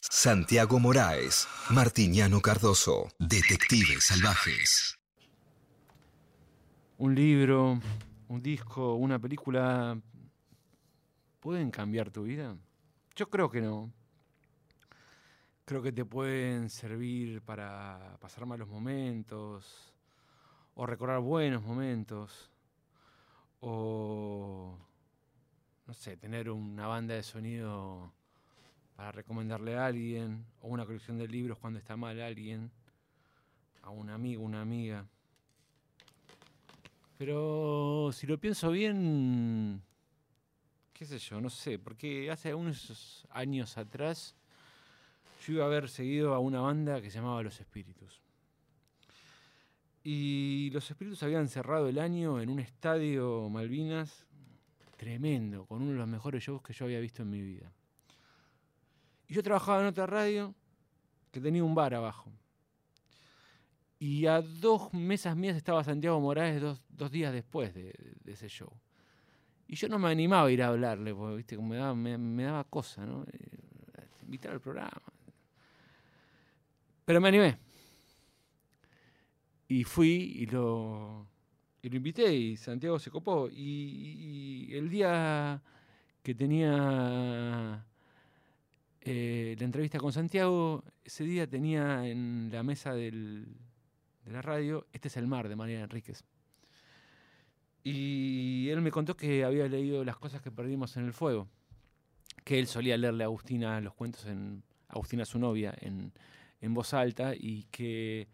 [0.00, 4.98] Santiago Moraes, Martiniano Cardoso, Detectives Salvajes.
[6.98, 7.80] Un libro,
[8.26, 9.96] un disco, una película,
[11.38, 12.56] ¿pueden cambiar tu vida?
[13.14, 13.92] Yo creo que no.
[15.64, 19.94] Creo que te pueden servir para pasar malos momentos,
[20.74, 22.50] o recordar buenos momentos,
[23.60, 24.76] o,
[25.86, 28.12] no sé, tener una banda de sonido
[28.96, 32.70] para recomendarle a alguien, o una colección de libros cuando está mal alguien,
[33.82, 35.06] a un amigo, una amiga.
[37.18, 39.82] Pero si lo pienso bien,
[40.92, 44.34] qué sé yo, no sé, porque hace unos años atrás
[45.46, 48.20] yo iba a haber seguido a una banda que se llamaba Los Espíritus.
[50.02, 54.26] Y Los Espíritus habían cerrado el año en un estadio Malvinas
[54.96, 57.72] tremendo, con uno de los mejores shows que yo había visto en mi vida.
[59.34, 60.54] Yo trabajaba en otra radio
[61.32, 62.30] que tenía un bar abajo.
[63.98, 67.92] Y a dos mesas mías estaba Santiago Morales dos, días después de,
[68.26, 68.70] ese show.
[69.66, 71.58] Y yo no me animaba a ir a hablarle, porque ¿viste?
[71.58, 73.24] me, daba, me, daba cosa, ¿no?
[73.24, 75.02] Eh, invitar al programa.
[77.04, 77.58] Pero me animé.
[79.66, 81.26] Y fui y lo,
[81.82, 83.48] y lo invité y Santiago se copó.
[83.50, 85.60] y el día
[86.22, 87.84] que tenía
[89.06, 93.44] eh, la entrevista con Santiago, ese día tenía en la mesa de
[94.24, 96.24] la radio, Este es el mar, de María Enríquez.
[97.82, 101.48] Y él me contó que había leído Las cosas que perdimos en el fuego,
[102.44, 106.12] que él solía leerle a Agustina los cuentos, en Agustina su novia, en,
[106.72, 108.26] voz alta, y que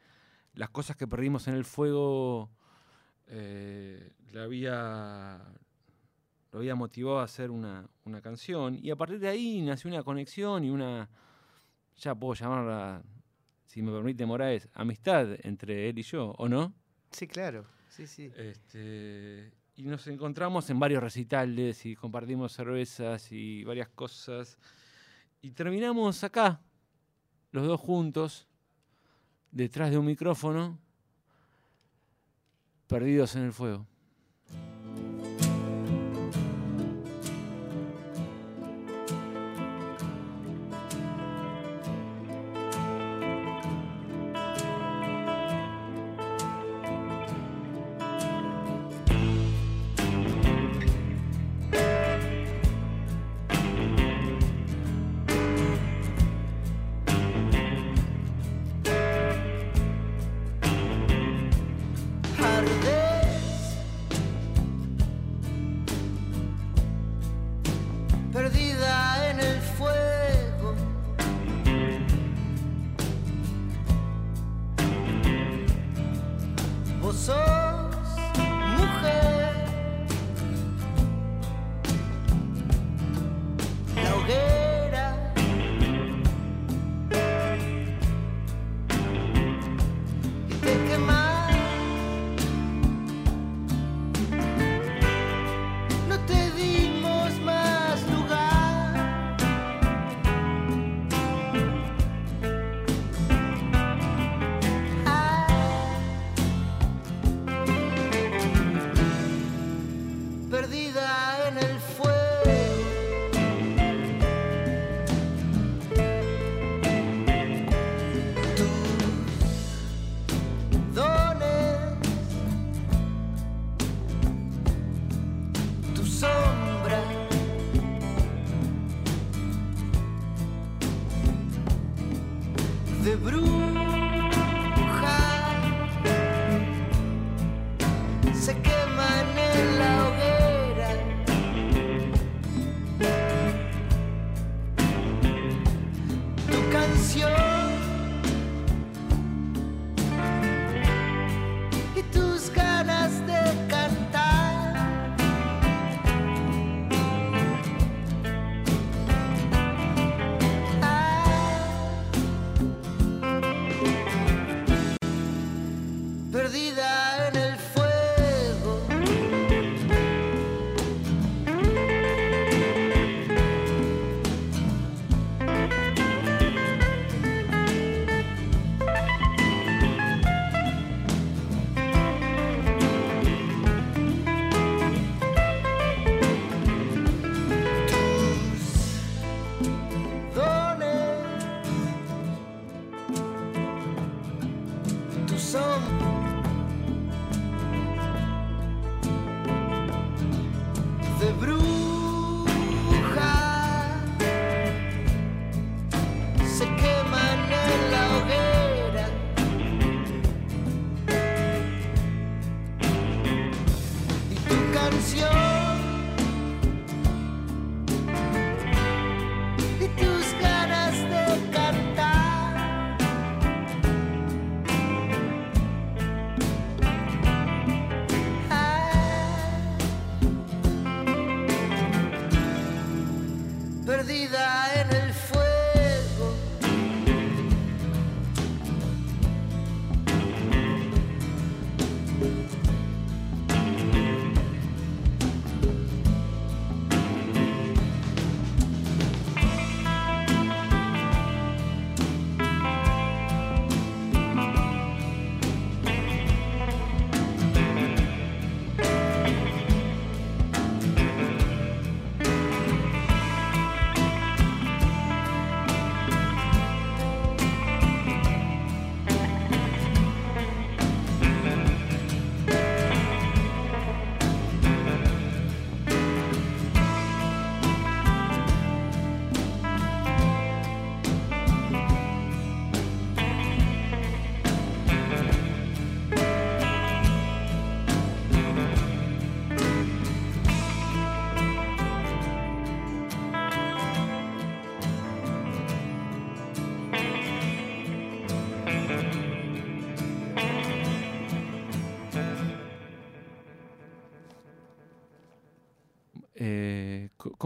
[0.55, 2.49] las cosas que perdimos en el fuego
[3.27, 5.43] eh, le había
[6.53, 7.89] lo había motivado a hacer una,
[8.23, 8.79] canción.
[8.83, 11.09] Y a partir de ahí nació una conexión y una,
[11.97, 13.03] ya puedo llamarla,
[13.67, 16.75] si me permite Moraes, amistad entre él y yo, ¿o no?
[17.13, 17.65] Sí, claro.
[17.89, 18.33] Sí, sí.
[18.37, 24.59] Este, y nos encontramos en varios recitales y compartimos cervezas y varias cosas.
[25.41, 26.61] Y terminamos acá,
[27.53, 28.49] los dos juntos,
[29.51, 30.79] detrás de un micrófono,
[32.87, 33.87] perdidos en el fuego.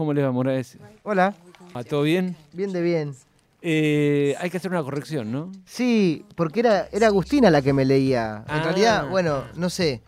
[0.05, 0.77] ¿Cómo le va, Moraes?
[1.01, 1.33] Hola,
[1.73, 2.35] ¿A todo bien?
[2.53, 3.15] bien de bien.
[3.63, 5.51] Eh, hay que hacer una corrección, ¿no?
[5.65, 8.43] Sí, porque era, era Agustina la que me leía.
[8.47, 8.63] En Ah.
[8.65, 10.03] realidad, bueno, no sé,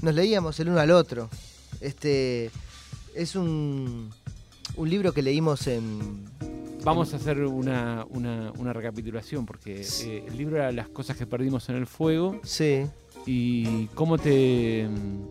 [0.00, 1.28] nos leíamos el uno al otro.
[1.80, 2.52] Este
[3.16, 4.10] es un,
[4.76, 6.24] un libro que leímos en...
[6.84, 11.26] Vamos a hacer una, una- una recapitulación, porque eh, el libro era Las cosas que
[11.26, 12.86] perdimos en el fuego Sí,
[13.26, 14.86] y cómo te...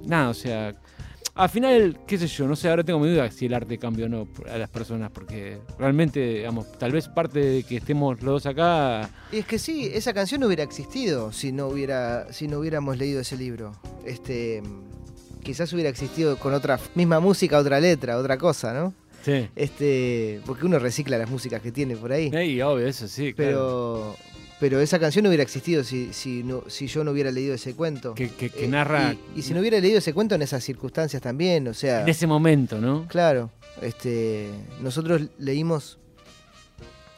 [0.06, 0.75] Nada, o sea...
[1.33, 4.06] Al final, qué sé yo, no sé, ahora tengo mi duda si el arte cambia
[4.06, 8.44] o no a las personas, porque realmente, digamos, tal vez parte de que estemos los
[8.44, 12.48] dos acá Y es que sí, esa canción no hubiera existido si no hubiera, si
[12.48, 13.72] no hubiéramos leído ese libro.
[14.06, 14.62] Este,
[15.42, 18.94] quizás hubiera existido con otra misma música, otra letra, otra cosa, ¿no?
[19.24, 19.48] Sí.
[19.56, 22.30] Este, porque uno recicla las músicas que tiene por ahí.
[22.34, 24.16] Ey, obvio, eso sí, claro.
[24.16, 24.31] Pero,
[24.62, 27.74] pero esa canción no hubiera existido si, si, no, si yo no hubiera leído ese
[27.74, 28.13] cuento.
[28.13, 30.63] Que, que- que Eh, narra Y, y si no hubiera leído ese cuento en esas
[30.63, 32.04] circunstancias también, o sea.
[32.04, 33.08] en ese momento, ¿no?
[33.10, 33.50] Claro.
[33.81, 34.50] Este,
[34.81, 35.98] nosotros leímos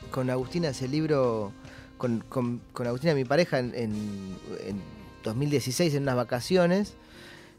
[0.10, 1.52] con Agustina ese libro,
[1.98, 4.82] con, con- con Agustina, mi pareja, en, en- en
[5.24, 6.94] 2016, en unas vacaciones.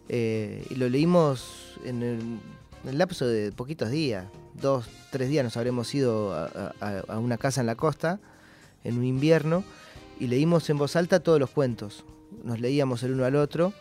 [0.09, 4.27] eh, y lo leímos en el, en el lapso de poquitos días.
[4.55, 8.21] Dos, tres días nos habremos ido a, a- a una casa en la costa,
[8.85, 9.65] en un invierno,
[10.21, 12.05] y leímos en voz alta todos los cuentos.
[12.45, 13.73] Nos leíamos el uno al otro,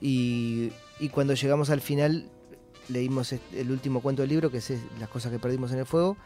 [0.00, 2.28] y, y cuando llegamos al final
[2.88, 6.16] leímos el último cuento del libro, que es Las cosas que perdimos en el fuego,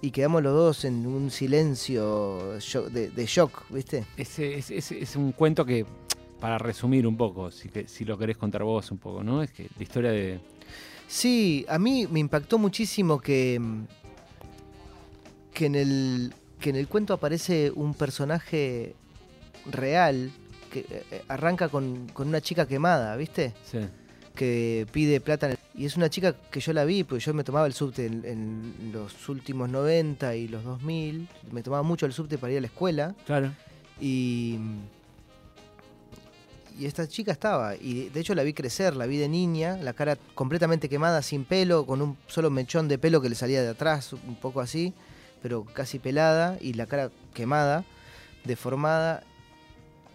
[0.00, 2.58] y quedamos los dos en un silencio
[2.90, 4.04] de, de shock, ¿viste?
[4.16, 5.86] Es, es- es un cuento que,
[6.40, 9.42] para resumir un poco, si, que- si lo querés contar vos un poco, ¿no?
[9.44, 10.40] Es que la historia de...
[11.06, 13.60] Sí, a mí me impactó muchísimo que,
[15.54, 18.94] que, en, el, que en el cuento aparece un personaje
[19.70, 20.30] real
[20.70, 23.52] que eh, eh, arranca con, con una chica quemada, ¿viste?
[23.70, 23.80] Sí.
[24.34, 25.46] que pide plata.
[25.46, 27.74] en el- Y es una chica que yo la vi, porque yo me tomaba el
[27.74, 31.28] subte en, en los últimos 90 y los 2000.
[31.50, 33.14] Me tomaba mucho el subte para ir a la escuela.
[33.26, 33.52] Claro.
[34.00, 34.58] Y,
[36.78, 37.76] y esta chica estaba.
[37.76, 41.44] Y de hecho la vi crecer, la vi de niña, la cara completamente quemada, sin
[41.44, 44.94] pelo, con un solo mechón de pelo que le salía de atrás, un poco así,
[45.42, 47.84] pero casi pelada, y la cara quemada,
[48.44, 49.22] deformada.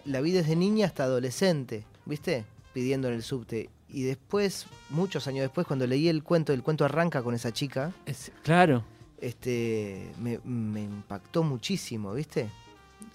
[0.06, 2.46] La vi desde niña hasta adolescente, ¿viste?
[2.74, 3.70] Pidiendo en el subte.
[3.90, 7.92] Y después, muchos años después, cuando leí el cuento, el cuento arranca con esa chica,
[8.06, 8.84] Es- claro.
[9.20, 12.50] este, me, me impactó muchísimo, ¿viste?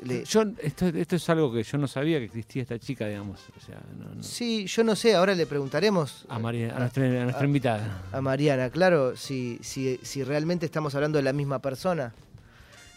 [0.05, 3.41] Le- Yo, esto, esto es algo que yo no sabía que existía esta chica, digamos.
[3.57, 4.23] O sea, no- no.
[4.23, 8.03] Sí, yo no sé, ahora le preguntaremos A, María, a nuestra, a nuestra a- invitada.
[8.13, 12.13] a Mariana, claro, si, si, si realmente estamos hablando de la misma persona.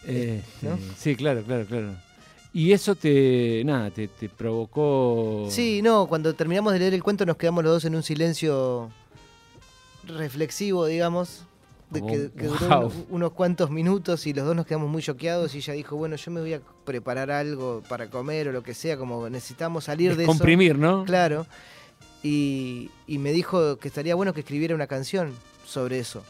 [0.06, 0.78] Eh, ¿no?
[0.96, 1.94] Sí, claro, claro, claro.
[2.52, 5.46] Y eso te, nada, te, te provocó...
[5.50, 8.90] Sí, no, cuando terminamos de leer el cuento nos quedamos los dos en un silencio
[10.04, 11.42] reflexivo, digamos,
[11.90, 12.92] Como, que, que duró wow.
[13.10, 16.30] unos cuantos minutos y los dos nos quedamos muy choqueados y ella dijo, bueno, yo
[16.32, 20.24] me voy a preparar algo para comer o lo que sea, como necesitamos salir de
[20.24, 20.32] eso.
[20.32, 21.04] Comprimir, ¿no?
[21.04, 21.46] Claro.
[22.22, 25.32] Y, y me dijo que estaría bueno que escribiera una canción
[25.64, 26.24] sobre eso.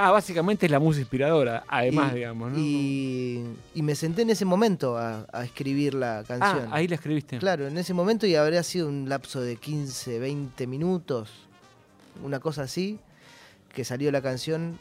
[0.00, 2.58] Ah, básicamente es la música inspiradora, además, Y- digamos, ¿no?
[2.58, 6.68] Y, y me senté en ese momento a, a escribir la ah, canción.
[6.72, 7.38] ahí la escribiste.
[7.38, 11.30] Claro, en ese momento y habría sido un lapso de 15, 20 minutos,
[12.24, 12.98] una cosa así,
[13.78, 14.76] que salió la canción,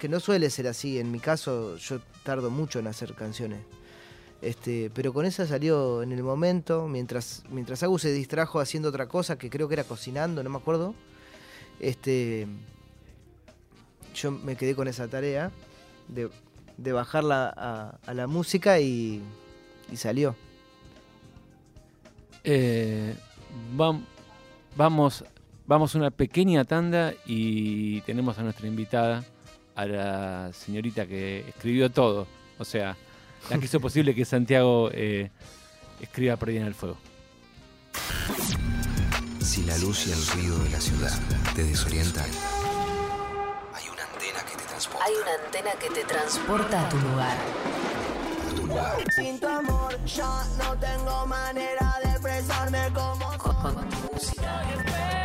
[0.00, 3.60] que no suele ser así, en mi caso yo tardo mucho en hacer canciones.
[4.42, 9.06] Este, pero con esa salió en el momento, mientras, mientras Agus se distrajo haciendo otra
[9.06, 10.96] cosa, que creo que era cocinando, no me acuerdo.
[11.78, 12.48] Este,
[14.16, 15.52] yo me quedé con esa tarea
[16.08, 16.28] de,
[16.76, 17.54] de bajarla
[18.04, 19.22] a, la música y,
[19.92, 20.34] y salió.
[22.42, 23.14] Eh,
[23.76, 24.04] vam-
[24.74, 25.24] vamos,
[25.70, 29.22] vamos a una pequeña tanda y tenemos a nuestra invitada,
[29.76, 32.26] a la señorita que escribió todo.
[32.58, 32.96] O sea,
[33.48, 35.30] la que hizo posible que Santiago eh,
[36.00, 36.96] escriba Perdida en el Fuego.
[39.40, 41.16] Si la luz y el ruido de la ciudad
[41.54, 42.28] te desorientan,
[43.72, 47.38] hay una antena que te transporta Hay una antena que te transporta a tu lugar.
[48.48, 49.04] a tu lugar.
[49.14, 55.19] Sin tu amor ya no tengo manera de expresarme como Con, con tu música.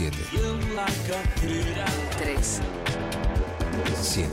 [0.00, 1.84] 937
[2.16, 2.62] tres,
[4.00, 4.30] 7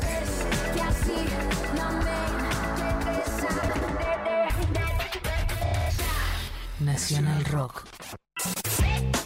[6.79, 7.83] Nacional Rock.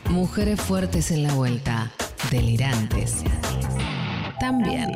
[0.09, 1.91] Mujeres fuertes en la vuelta.
[2.31, 3.17] Delirantes.
[4.39, 4.89] También.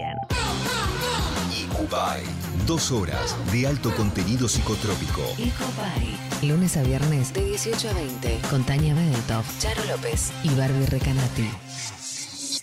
[1.72, 2.24] Ecupay.
[2.66, 5.22] Dos horas de alto contenido psicotrópico.
[5.38, 6.18] Ecopay.
[6.42, 11.50] Lunes a viernes de 18 a 20 con Tania Bedeltoff, Charo López y Barbie Recanati.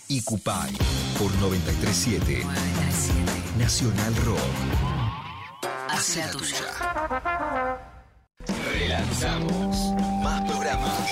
[0.09, 0.73] Icupay
[1.17, 3.57] por 937 937.
[3.57, 4.39] Nacional Rock.
[5.89, 6.55] Hace la tuya.
[8.73, 9.93] Relanzamos.
[10.21, 11.09] Más programas.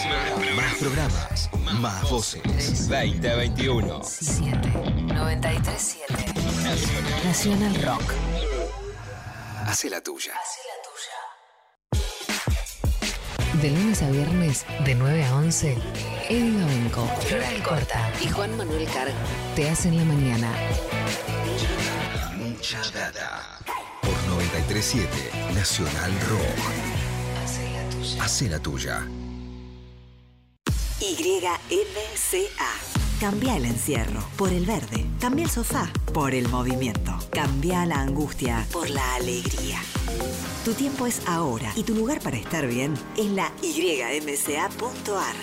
[0.56, 1.50] Más programas.
[1.80, 2.90] Más voces.
[2.90, 4.02] 2021.
[4.04, 4.74] 7
[5.14, 6.34] 937.
[7.24, 8.50] Nacional Rock.
[9.65, 10.34] Hace la tuya.
[13.62, 15.77] De lunes a viernes, de 9 a 11,
[16.30, 19.13] Eddie Novenco, Floral Corta y Juan Manuel Carg
[19.56, 20.51] te hacen la mañana.
[22.38, 23.60] Mucha data.
[24.01, 26.41] Por 937 Nacional Rock.
[27.44, 28.24] Hace la tuya.
[28.24, 29.08] Hace la tuya.
[31.00, 33.00] YMCA.
[33.22, 35.06] Cambia el encierro por el verde.
[35.20, 37.16] Cambia el sofá por el movimiento.
[37.30, 39.80] Cambia la angustia por la alegría.
[40.66, 45.36] Tu tiempo es ahora y tu lugar para estar bien es la ymca.ar.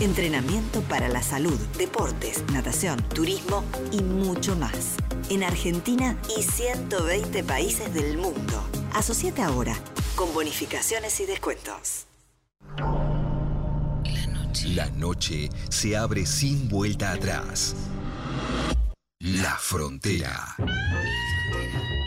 [0.00, 4.96] Entrenamiento para la salud, deportes, natación, turismo y mucho más.
[5.28, 8.64] En Argentina y 120 países del mundo.
[8.94, 9.76] Asociate ahora
[10.16, 12.06] con bonificaciones y descuentos.
[14.66, 15.48] La noche.
[15.50, 17.74] La se abre sin vuelta atrás.
[19.18, 20.56] La frontera.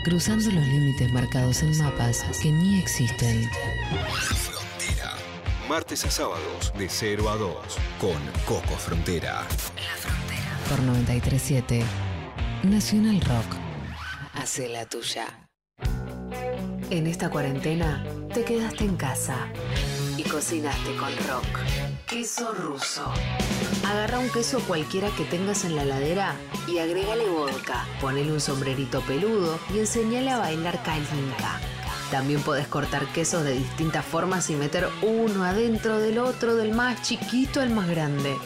[0.04, 3.42] Cruzando los límites marcados en mapas que ni existen.
[3.92, 5.12] La frontera.
[5.68, 7.56] Martes a sábados de 0 a 2
[8.00, 9.46] con Coco Frontera.
[10.70, 11.82] Por 937
[12.62, 13.56] Nacional Rock.
[14.32, 15.48] Hace la tuya.
[16.88, 19.48] En esta cuarentena te quedaste en casa
[20.28, 21.60] cocinaste con rock.
[22.06, 23.12] Queso ruso.
[23.86, 27.86] Agarra un queso cualquiera que tengas en la ladera y agrégale vodka.
[28.00, 31.60] Ponele un sombrerito peludo y enseñale a bailar calinca.
[32.10, 37.02] También podés cortar quesos de distintas formas y meter uno adentro del otro, del más
[37.02, 38.36] chiquito al más grande.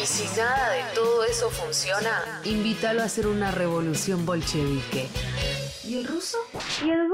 [0.00, 5.08] Y si nada de todo eso funciona, invítalo a hacer una revolución bolchevique.
[5.84, 6.38] ¿Y el ruso?
[6.84, 7.04] ¿Y el?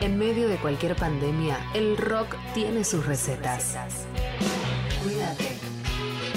[0.00, 3.74] En medio de cualquier pandemia, el rock tiene sus recetas.
[5.02, 5.56] Cuídate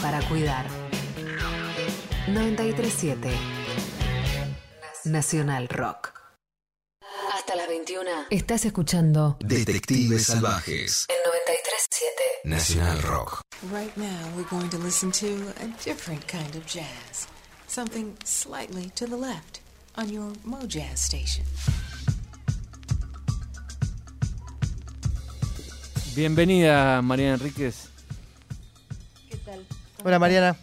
[0.01, 0.65] para cuidar.
[2.27, 3.29] 937
[5.05, 6.13] Nacional Rock.
[7.34, 8.10] Hasta las 21.
[8.29, 11.05] Estás escuchando Detectives Salvajes.
[11.10, 12.24] en 937.
[12.46, 13.41] Nacional Rock.
[13.72, 17.27] Right now, we're going to listen to a different kind of jazz.
[17.67, 19.62] Something slightly to the left
[19.98, 21.46] on your Mojazz station.
[26.15, 27.89] Bienvenida, Mariana Enríquez.
[30.03, 30.55] Hola Mariana.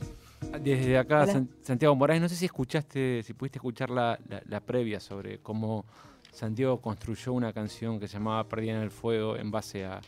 [0.63, 4.61] Desde acá, San- Santiago Morales, no sé si escuchaste, si pudiste escuchar la, la- la
[4.61, 5.85] previa sobre cómo
[6.33, 10.01] Santiago construyó una canción que se llamaba Perdida en el Fuego en base a,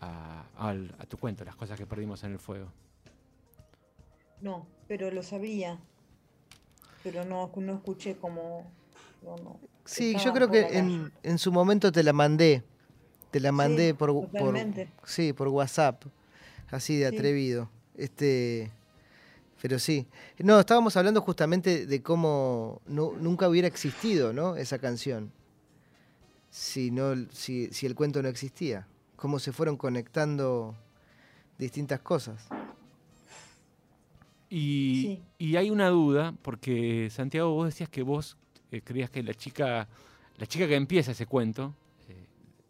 [0.00, 2.66] a, al- a tu cuento, las cosas que perdimos en el fuego.
[4.40, 5.78] No, pero lo sabía.
[7.02, 8.70] Pero no, no escuché como.
[9.22, 9.60] No, no.
[9.84, 10.66] Sí, yo creo que
[11.22, 12.62] en su momento te la mandé.
[13.30, 14.28] Te la mandé por,
[15.04, 16.04] sí, por WhatsApp,
[16.70, 17.16] así de Sí.
[17.16, 17.68] atrevido.
[17.96, 18.70] Este,
[19.60, 20.06] pero sí.
[20.38, 24.56] No, estábamos hablando justamente de cómo no- nunca hubiera existido, ¿no?
[24.56, 25.30] Esa canción.
[26.50, 28.86] Si no, si, si el cuento no existía.
[29.16, 30.74] Cómo se fueron conectando
[31.58, 32.46] distintas cosas.
[34.48, 35.22] Y, Sí.
[35.50, 38.36] y hay una duda, porque Santiago, vos decías que vos
[38.70, 39.88] eh, creías que la chica,
[40.38, 41.74] la chica que empieza ese cuento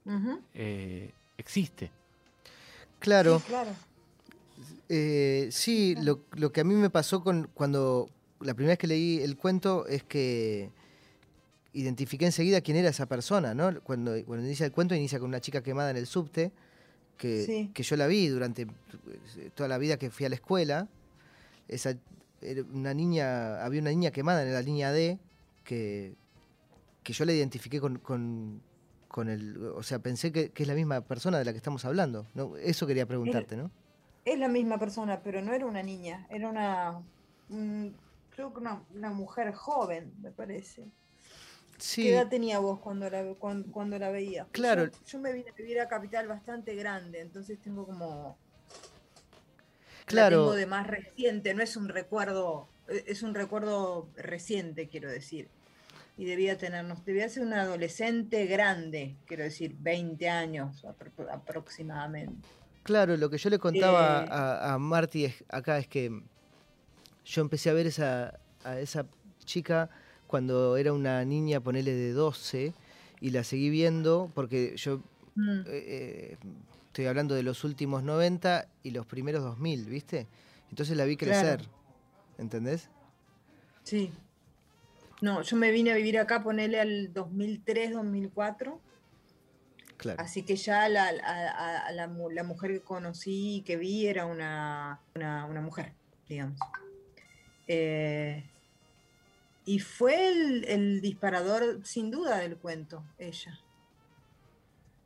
[0.08, 1.90] eh, eh, existe.
[2.98, 3.38] Claro.
[3.40, 3.70] sí, claro.
[4.88, 8.08] Eh, sí, lo, lo que a mí me pasó con cuando
[8.40, 10.70] la primera vez que leí el cuento es que
[11.74, 13.80] identifiqué enseguida quién era esa persona, ¿no?
[13.82, 16.50] Cuando, cuando inicia el cuento inicia con una chica quemada en el subte,
[17.16, 17.70] que, Sí.
[17.74, 20.88] que yo la vi durante eh, toda la vida que fui a la escuela.
[21.68, 21.94] Esa,
[22.40, 25.18] era una niña, había una niña quemada en la línea D
[25.64, 26.14] que,
[27.02, 28.62] que yo la identifiqué con, con,
[29.18, 29.56] con el...
[29.74, 32.24] O sea, pensé que, que es la misma persona de la que estamos hablando.
[32.34, 32.56] ¿no?
[32.56, 33.68] Eso quería preguntarte, ¿no?
[34.24, 36.24] Es la misma persona, pero no era una niña.
[36.30, 37.02] Era una.
[37.48, 37.96] un-
[38.30, 40.84] creo que una, una mujer joven, me parece.
[41.78, 42.04] Sí.
[42.04, 44.46] ¿Qué edad tenía vos cuando la, cuando, cuando la veías?
[44.52, 44.84] Claro.
[44.86, 48.36] Yo, yo me vine a vivir a Capital bastante grande, entonces tengo como.
[48.38, 50.36] la Claro.
[50.42, 52.68] tengo de más reciente, no es un recuerdo.
[52.88, 55.48] eh, Es un recuerdo reciente, quiero decir.
[56.18, 62.46] Y debía tenernos, debía ser una adolescente grande, quiero decir, 20 años apro- aproximadamente.
[62.82, 66.10] Claro, lo que yo le contaba Eh, a, a Marty es- acá es que
[67.24, 69.06] yo empecé a ver esa, a esa
[69.44, 69.90] chica
[70.26, 72.74] cuando era una niña, ponele de 12,
[73.20, 75.00] y la seguí viendo porque yo
[75.36, 75.60] Mm.
[75.60, 76.36] eh, eh,
[76.88, 80.26] estoy hablando de los últimos 90 y los primeros 2000, ¿viste?
[80.70, 81.40] Entonces la vi Claro.
[81.40, 81.68] crecer,
[82.38, 82.88] ¿entendés?
[83.84, 84.10] Sí.
[85.20, 88.80] No, yo me vine a vivir acá, ponele al 2003, 2004.
[89.96, 90.22] Claro.
[90.22, 93.76] Así que ya la, a- a- a la, mu- la mujer que conocí y que
[93.76, 95.92] vi era una, una, una mujer,
[96.28, 96.58] digamos.
[97.66, 98.44] Eh,
[99.64, 103.58] y fue el, el disparador, sin duda, del cuento, ella.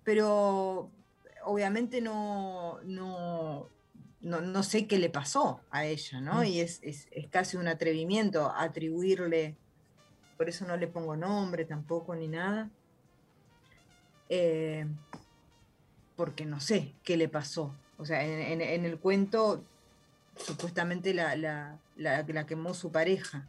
[0.04, 0.90] Pero
[1.44, 3.68] obviamente no, no,
[4.20, 6.40] no, no sé qué le pasó a ella, ¿no?
[6.40, 6.44] Mm.
[6.44, 9.56] Y es, es- es casi un atrevimiento atribuirle,
[10.42, 12.68] por eso no le pongo nombre tampoco ni nada.
[14.28, 14.84] Eh,
[16.16, 17.76] porque no sé qué le pasó.
[17.96, 19.62] O sea, en, en- en el cuento
[20.34, 23.46] supuestamente la, la- la- la quemó su pareja,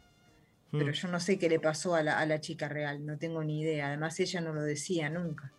[0.70, 0.92] pero Mm.
[0.92, 3.60] yo no sé qué le pasó a la, a la chica real, no tengo ni
[3.62, 3.88] idea.
[3.88, 5.50] Además ella no lo decía nunca.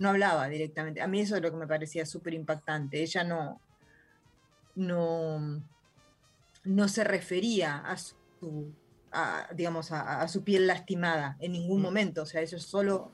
[0.00, 1.00] No hablaba directamente.
[1.02, 3.00] A mí eso es lo que me parecía súper impactante.
[3.00, 3.60] Ella no,
[4.74, 5.62] no,
[6.64, 8.72] no se refería a su,
[9.12, 11.82] a, digamos, a, a su piel lastimada en ningún Mm.
[11.82, 12.22] momento.
[12.22, 13.12] O sea, ella solo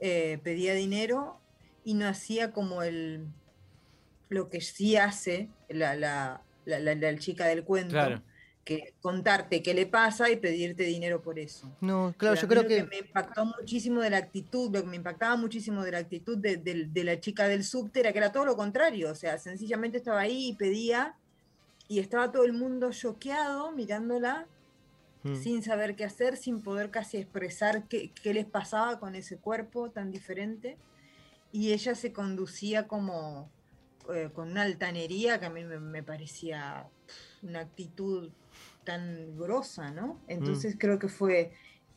[0.00, 1.40] eh, pedía dinero
[1.84, 3.26] y no hacía como el
[4.28, 8.22] lo que sí hace la, la, la- la- la chica del cuento, Claro.
[8.64, 11.70] que contarte qué le pasa y pedirte dinero por eso.
[11.80, 12.84] No, claro, Pero yo creo lo que...
[12.84, 16.56] me impactó muchísimo de la actitud, lo que me impactaba muchísimo de la actitud de,
[16.56, 19.98] de- de la chica del subte era que era todo lo contrario, o sea, sencillamente
[19.98, 21.14] estaba ahí y pedía
[21.86, 24.46] y estaba todo el mundo choqueado mirándola
[25.24, 25.34] Mm.
[25.36, 29.90] sin saber qué hacer, sin poder casi expresar qué, qué les pasaba con ese cuerpo
[29.90, 30.76] tan diferente.
[31.50, 33.48] Y ella se conducía como
[34.12, 36.86] eh, con una altanería que a mí me, me parecía
[37.42, 38.30] una actitud
[38.84, 40.20] tan grosa, ¿no?
[40.28, 41.52] Entonces creo que fue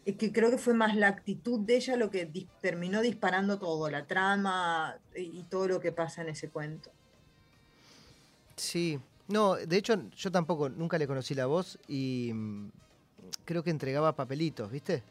[0.05, 3.59] es que creo que fue más la actitud de ella lo que dis- terminó disparando
[3.59, 6.91] todo, la trama y, y todo lo que pasa en ese cuento.
[8.55, 12.69] Sí, no, de hecho yo tampoco, nunca le conocí la voz y mm,
[13.45, 15.03] creo que entregaba papelitos, ¿viste?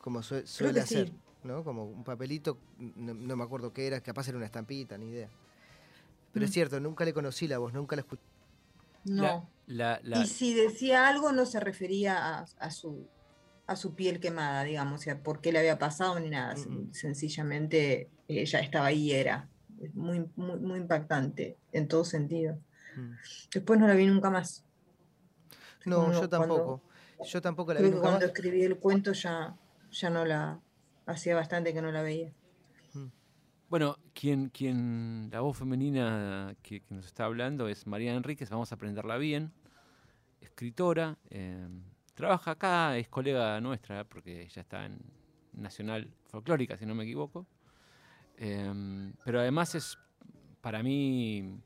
[0.00, 1.14] Como sue- suele hacer, sí.
[1.44, 1.64] ¿no?
[1.64, 5.28] Como un papelito, no, no me acuerdo qué era, capaz era una estampita, ni idea.
[6.32, 6.54] Pero es Mm.
[6.54, 8.22] cierto, nunca le conocí la voz, nunca la escuché.
[9.04, 9.48] No.
[9.66, 13.06] La, la- Y si decía algo no se refería a, a su
[13.68, 16.68] a su piel quemada, digamos, o sea, por qué le había pasado ni nada, sen-
[16.68, 16.92] Mm, mm.
[16.92, 19.48] sencillamente ella estaba ahí y era
[19.94, 22.58] muy, muy, muy impactante en todo sentido.
[22.96, 23.12] Mm.
[23.54, 24.64] Después no la vi nunca más.
[25.86, 26.82] No, yo cuando- tampoco.
[27.24, 28.34] Yo tampoco la vi Creo que nunca cuando más.
[28.34, 29.56] escribí el cuento ya,
[29.90, 30.60] ya no la
[31.06, 32.32] hacía bastante que no la veía.
[33.68, 38.70] Bueno, quien, quien la voz femenina que, que nos está hablando es María Enríquez, vamos
[38.70, 39.50] a aprenderla bien,
[40.42, 41.66] escritora, eh,
[42.14, 44.98] trabaja acá, es colega nuestra, porque ella está en
[45.54, 47.46] Nacional Folclórica, si no me equivoco,
[48.36, 49.96] Eh, pero además es,
[50.60, 51.58] para mí,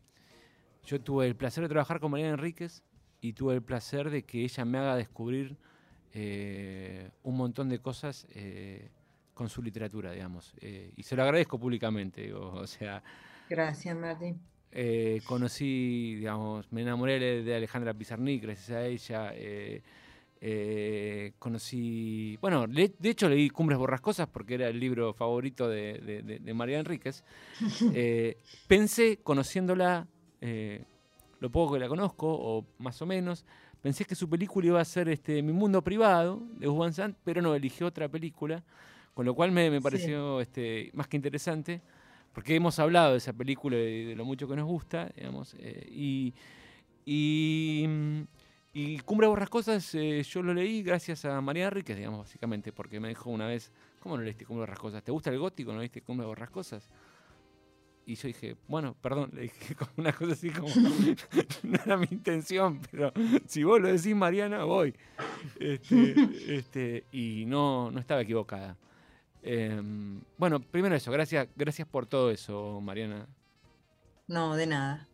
[0.85, 2.85] yo tuve el placer de trabajar con María Enríquez
[3.29, 5.57] y tuve el placer de que ella me haga descubrir
[6.13, 8.89] eh, un montón de cosas eh,
[9.35, 10.55] con su literatura, digamos.
[10.61, 13.03] eh, y se lo agradezco públicamente, digo, o sea,
[13.49, 14.41] Gracias, Martín.
[15.27, 19.33] conocí, digamos, me enamoré de Alejandra Pizarnik gracias a ella.
[21.39, 26.23] conocí, bueno, le- de hecho leí Cumbres Borrascosas porque era el libro favorito de, de-
[26.23, 27.25] de- de María Enríquez.
[28.69, 30.07] Pensé, conociéndola,
[31.41, 33.45] lo poco que la conozco, o más o menos,
[33.83, 37.17] pensé que su película iba a ser este, Mi Mundo Privado, de Gus Van Sant,
[37.25, 38.63] pero no, eligió otra película,
[39.15, 39.83] con lo cual me, me Sí.
[39.83, 41.81] pareció este, más que interesante,
[42.33, 45.87] porque hemos hablado de esa película y de lo mucho que nos gusta, digamos, eh,
[45.91, 46.35] y,
[47.05, 48.23] y, mm,
[48.75, 53.09] y Cumbre Borrascosas eh, yo lo leí gracias a María Enríquez, digamos, básicamente, porque me
[53.09, 55.03] dijo una vez, ¿cómo no leíste Cumbre Borrascosas?
[55.03, 55.73] ¿Te gusta el gótico?
[55.73, 56.89] ¿No leíste Cumbre Borrascosas?
[58.09, 60.69] Y yo dije, bueno, perdón, le dije como una cosa así como,
[61.65, 63.13] no era mi intención, pero
[63.47, 64.95] si vos lo decís, Mariana, voy.
[65.59, 66.15] Este,
[66.57, 68.77] este, y no, no estaba equivocada.
[69.43, 73.27] Em, bueno, primero eso, gracias, gracias por todo eso, Mariana.
[74.29, 75.09] No, de nada.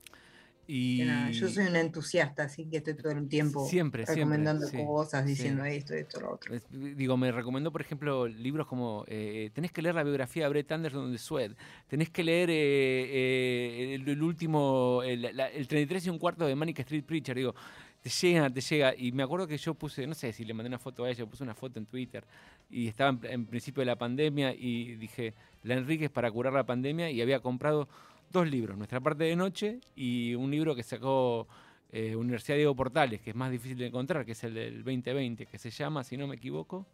[0.67, 1.31] Y nada.
[1.31, 5.31] Yo soy una entusiasta, así que estoy todo el tiempo Siempre, recomendando sí, cosas, sí.
[5.31, 6.55] diciendo esto, esto, lo otro.
[6.55, 10.49] Es- Digo, me recomendó, por ejemplo, libros como eh, tenés que leer la biografía de
[10.51, 11.53] Brett Anderson de Sued,
[11.89, 16.47] tenés que leer eh, eh, el, el último, el, la- el 33 y un cuarto
[16.47, 17.55] de Manic Street Preacher, digo,
[18.01, 18.95] te llega, te llega.
[18.97, 21.27] Y me acuerdo que yo puse, no sé si le mandé una foto a ella,
[21.27, 22.25] puse una foto en Twitter
[22.71, 26.65] y estaba en, en principio de la pandemia y dije, la Enríquez para curar la
[26.65, 27.89] pandemia y había comprado
[28.33, 31.47] dos libros, Nuestra parte de noche y un libro que sacó
[31.93, 35.47] eh, Universidad Diego Portales, que es más difícil de encontrar, que es el del 2020,
[35.47, 36.87] que se llama, si no me equivoco,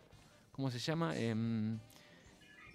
[0.52, 1.16] ¿cómo se llama?
[1.16, 1.78] Em,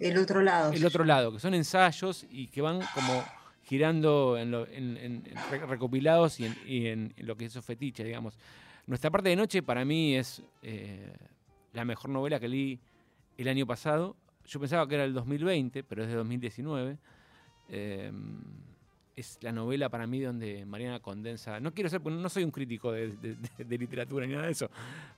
[0.00, 0.72] El otro lado.
[0.72, 3.22] el otro lado, que son ensayos y que van como
[3.64, 7.52] girando en, lo- en- en- en re- recopilados y, en, y en- lo que es
[7.52, 8.36] esos fetiches, digamos.
[8.86, 11.12] Nuestra parte de noche para mí es eh,
[11.72, 12.78] la mejor novela que leí
[13.38, 14.16] el año pasado.
[14.46, 16.98] Yo pensaba que era el 2020, pero es de 2019.
[17.68, 18.12] Eh,
[19.16, 22.92] es la novela para mí donde Mariana condensa, no quiero ser, no soy un crítico
[22.92, 24.70] de, literatura ni nada de eso,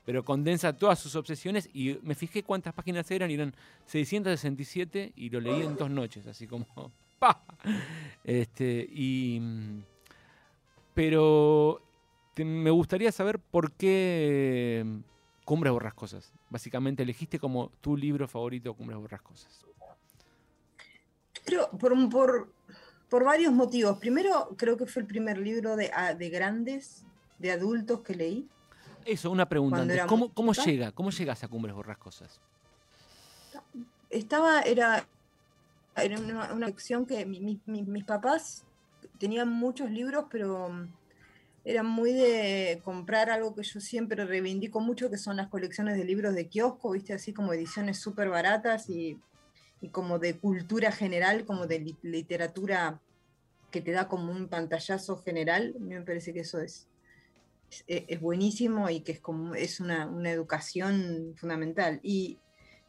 [0.05, 3.55] pero condensa todas sus obsesiones y me fijé cuántas páginas eran y eran
[3.87, 6.67] 667 y lo leí en dos noches, así como
[7.19, 7.43] ¡pa!
[8.23, 9.41] Este, y,
[10.93, 11.81] pero
[12.35, 14.99] te- me gustaría saber por qué mm,
[15.45, 16.33] Cumbres Borrascosas.
[16.51, 19.65] Básicamente elegiste como tu libro favorito Cumbres Borrascosas.
[21.47, 22.53] Creo, por, un- por,
[23.09, 23.99] por varios motivos.
[23.99, 27.05] Primero, creo que fue el primer libro de, a- de grandes,
[27.39, 28.49] de adultos que leí.
[29.05, 29.97] Eso, una pregunta antes.
[29.97, 30.91] era ¿Cómo, cómo llega?
[30.91, 32.41] ¿Cómo llegas a Cumbres Borrascosas?
[34.11, 35.07] Estaba, era,
[35.97, 38.65] era una, una lección que mi- mi- mi- mis papás
[39.19, 40.93] tenían muchos libros, pero mm,
[41.65, 46.05] eran muy de comprar algo que yo siempre reivindico mucho, que son las colecciones de
[46.05, 49.19] libros de kiosco, viste, así como ediciones súper baratas y,
[49.81, 53.01] y como de cultura general, como de li- literatura
[53.71, 55.75] que te da como un pantallazo general.
[55.77, 56.89] A mí me parece que eso es,
[57.87, 62.01] es, es buenísimo y que es, como, es una, una educación fundamental.
[62.03, 62.39] Y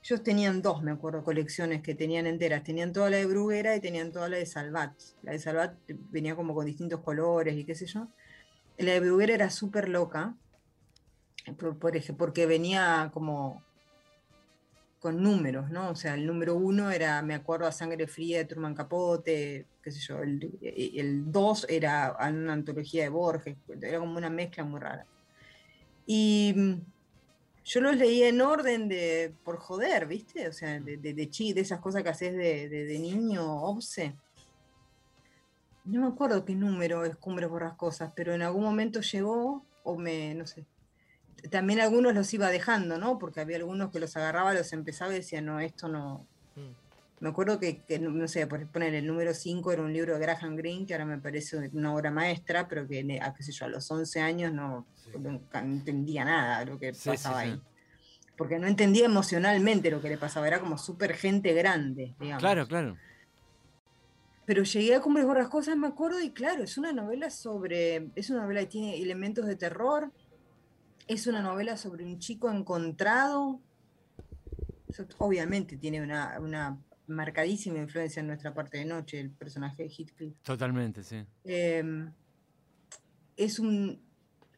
[0.03, 2.63] ellos tenían dos, me acuerdo, colecciones que tenían enteras.
[2.63, 4.93] Tenían toda la de Bruguera y tenían toda la de Salvat.
[5.23, 5.75] La de Salvat
[6.11, 8.07] venía como con distintos colores y qué sé yo.
[8.77, 10.37] La de Bruguera era súper loca,
[11.57, 13.66] por, por porque venía como
[15.07, 15.91] con números, ¿no?
[15.91, 19.89] O sea, el número uno era, me acuerdo, a Sangre Fría de Truman Capote, qué
[19.89, 20.21] sé yo.
[20.21, 25.05] El, el dos era una antología de Borges, era como una mezcla muy rara.
[26.05, 26.73] Y mm,
[27.63, 30.45] yo los leía en orden de, por joder, ¿viste?
[30.49, 34.13] O sea, de, de, chi, de esas cosas que haces de, de, de niño, obse.
[35.85, 40.35] No me acuerdo qué número es Cumbres Borrascosas, pero en algún momento llegó, o me,
[40.35, 40.65] no sé.
[41.49, 43.19] También algunos los iba dejando, ¿no?
[43.19, 46.25] Porque había algunos que los agarraba, los empezaba y decía, no, esto no.
[47.19, 50.19] Me acuerdo que, que, no sé, por poner el número 5 era un libro de
[50.19, 53.65] Graham Greene, que ahora me parece una obra maestra, pero que, a, qué sé yo,
[53.65, 54.85] a los 11 años no,
[55.53, 57.49] entendía nada de lo que sí, pasaba sí.
[57.49, 57.61] ahí.
[58.35, 62.41] Porque no entendía emocionalmente lo que le pasaba, era como súper gente grande, digamos.
[62.41, 62.97] Claro, claro.
[64.45, 68.11] Pero llegué a Cumbres Borrascosas, me acuerdo, y claro, es una novela sobre.
[68.15, 70.11] Es una novela que tiene elementos de terror.
[71.07, 73.61] Es una novela sobre un chico encontrado.
[75.19, 80.35] Obviamente tiene una, una marcadísima influencia en nuestra parte de noche, el personaje de Heathcliff.
[80.43, 81.23] Totalmente, sí.
[81.43, 82.09] Eh,
[83.37, 84.01] es un.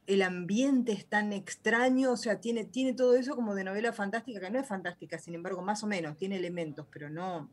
[0.07, 4.39] El ambiente es tan extraño, o sea, tiene, tiene todo eso como de novela fantástica,
[4.39, 7.47] que no es fantástica, sin embargo, más o menos, tiene elementos, pero no,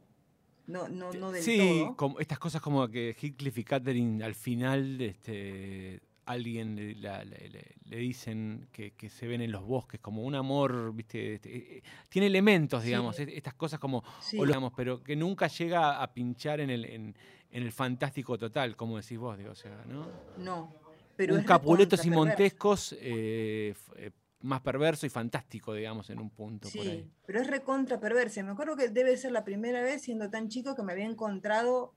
[0.67, 1.97] no, no, no del Sí, todo.
[1.97, 7.49] como estas cosas como que Heathcliff y Catherine al final, este, alguien le, la- le-
[7.49, 11.57] le- le dicen que, que se ven en los bosques como un amor, viste, este,
[11.57, 14.39] eh, eh, tiene elementos, digamos, es- estas cosas como, Sí.
[14.39, 17.17] o digamos, pero que nunca llega a pinchar en el, en,
[17.51, 20.07] en el fantástico total, como decís vos, digo, o sea, ¿no?
[20.37, 20.75] No.
[21.17, 24.11] Pero un Capuletos y Montescos eh, eh,
[24.41, 27.03] más perverso y fantástico, digamos, en un punto por ahí.
[27.05, 28.43] Sí, pero es recontra perversa.
[28.43, 31.95] Me acuerdo que debe ser la primera vez, siendo tan chico, que me había encontrado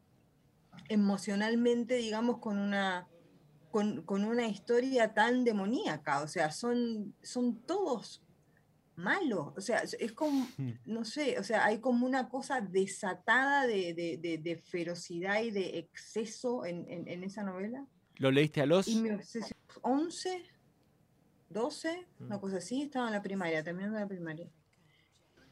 [0.88, 3.08] emocionalmente, digamos, con una,
[3.72, 6.22] con, con una historia tan demoníaca.
[6.22, 8.22] O sea, son, son todos
[8.96, 9.54] malos.
[9.56, 10.72] O sea, es- como, Mm.
[10.86, 15.52] no sé, o sea, hay como una cosa desatada de, de- de- de ferocidad y
[15.52, 17.86] de exceso en, en- en esa novela.
[18.18, 18.88] ¿Lo leíste a los?
[18.88, 20.44] Y obsesión, 11,
[21.50, 24.50] 12, una cosa así, estaba en la primaria, terminando la primaria.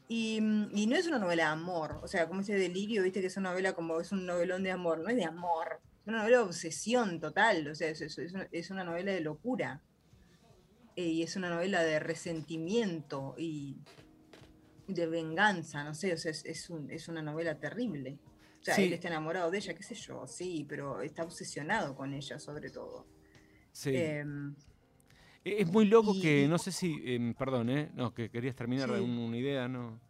[0.08, 3.20] Y, mm, y no es una novela de amor, o sea, como ese delirio, viste
[3.20, 6.18] que es una novela como es un novelón de amor, no es de amor, una
[6.18, 9.82] novela de obsesión total, o sea, es, es- es una, es una novela de locura.
[10.96, 13.76] Eh, y es una novela de resentimiento y
[14.88, 18.18] de venganza, no sé, o sea, es, es un- es una novela terrible.
[18.60, 18.84] O sea, Sí.
[18.84, 22.70] él está enamorado de ella, qué sé yo, sí, pero está obsesionado con ella sobre
[22.70, 23.06] todo.
[23.72, 23.92] Sí.
[23.94, 24.54] Em,
[25.44, 27.90] E- Es muy loco y- que, no sé si, em, perdón, ¿eh?
[27.94, 28.96] No, que querías terminar Sí.
[29.00, 30.00] un- una idea, ¿no?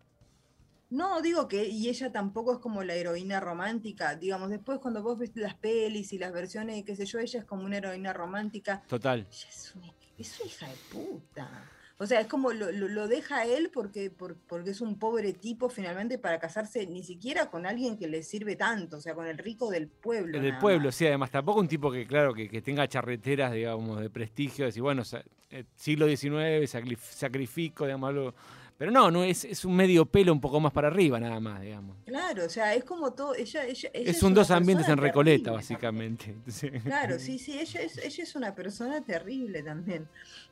[0.90, 5.18] No, digo que, y ella tampoco es como la heroína romántica, digamos, después cuando vos
[5.18, 8.14] ves las pelis y las versiones y qué sé yo, ella es como una heroína
[8.14, 9.20] romántica, Total.
[9.20, 11.64] ella es una, es una hija de puta.
[12.01, 15.33] O sea, es como lo, lo- lo deja él porque, por- porque es un pobre
[15.35, 19.27] tipo finalmente para casarse ni siquiera con alguien que le sirve tanto, o sea, con
[19.27, 20.38] el rico del pueblo.
[20.38, 20.94] El del pueblo, más.
[20.94, 24.81] sí, además, tampoco un tipo que, claro, que, que tenga charreteras, digamos, de prestigio, decir,
[24.81, 25.03] bueno,
[25.51, 28.35] eh, siglo XIX, sacrif- sacrifico, digamos, algo.
[28.79, 31.61] Pero no, no es, es un medio pelo un poco más para arriba, nada más,
[31.61, 31.97] digamos.
[32.07, 33.35] Claro, o sea, es como todo.
[33.35, 35.57] Ella, ella, ella Es un dos ambientes en Recoleta, terrible.
[35.57, 36.37] básicamente.
[36.85, 40.07] Claro, sí, sí, ella es, ella es una persona terrible también.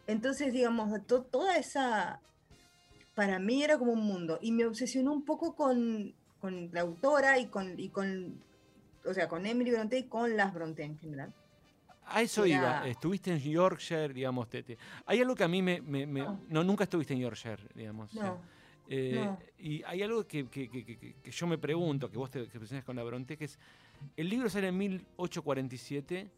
[0.08, 2.18] Entonces, digamos, to- toda esa,
[3.14, 4.40] para mí era como un mundo.
[4.42, 8.34] Y me obsesionó un poco con, con la autora y con, y con,
[9.04, 11.32] o sea, con Emily Bronte y con las Bronte en general.
[12.08, 12.86] A eso iba.
[12.88, 14.48] Estuviste en Yorkshire, digamos.
[14.48, 15.80] te- te- Hay algo que a mí me.
[15.80, 16.40] me- me- No.
[16.48, 18.10] no, nunca estuviste en Yorkshire, digamos.
[18.12, 18.40] o sea, No,
[18.88, 19.38] eh, no.
[19.58, 22.84] Y hay algo que, que- que- que- yo me pregunto, que vos te que presiones
[22.84, 23.58] con la Bronte, que es.
[24.16, 26.30] El libro sale en 1847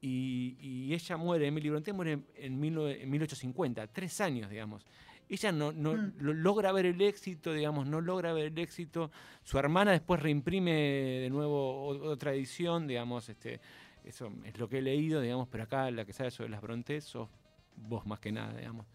[0.00, 4.86] y, y ella muere, Emily Bronte muere en, en 19 en 1850, tres años, digamos.
[5.28, 6.12] Ella no, no Mm.
[6.20, 9.10] lo- logra ver el éxito, digamos, no logra ver el éxito.
[9.42, 13.60] Su hermana después reimprime de nuevo otra edición, digamos, este,
[14.06, 17.04] eso es lo que he leído, digamos, pero acá la que sabe sobre las Brontes
[17.04, 17.28] sos
[17.76, 18.86] vos más que nada, digamos.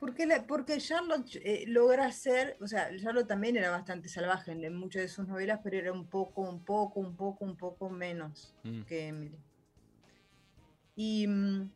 [0.00, 4.64] Porque, la- porque Charlotte eh, logra ser, o sea, Charlotte también era bastante salvaje en,
[4.64, 7.88] en muchas de sus novelas, pero era un poco, un poco, un poco, un poco
[7.88, 8.80] menos Mm.
[8.82, 9.38] que Emily.
[10.96, 11.70] Y mm,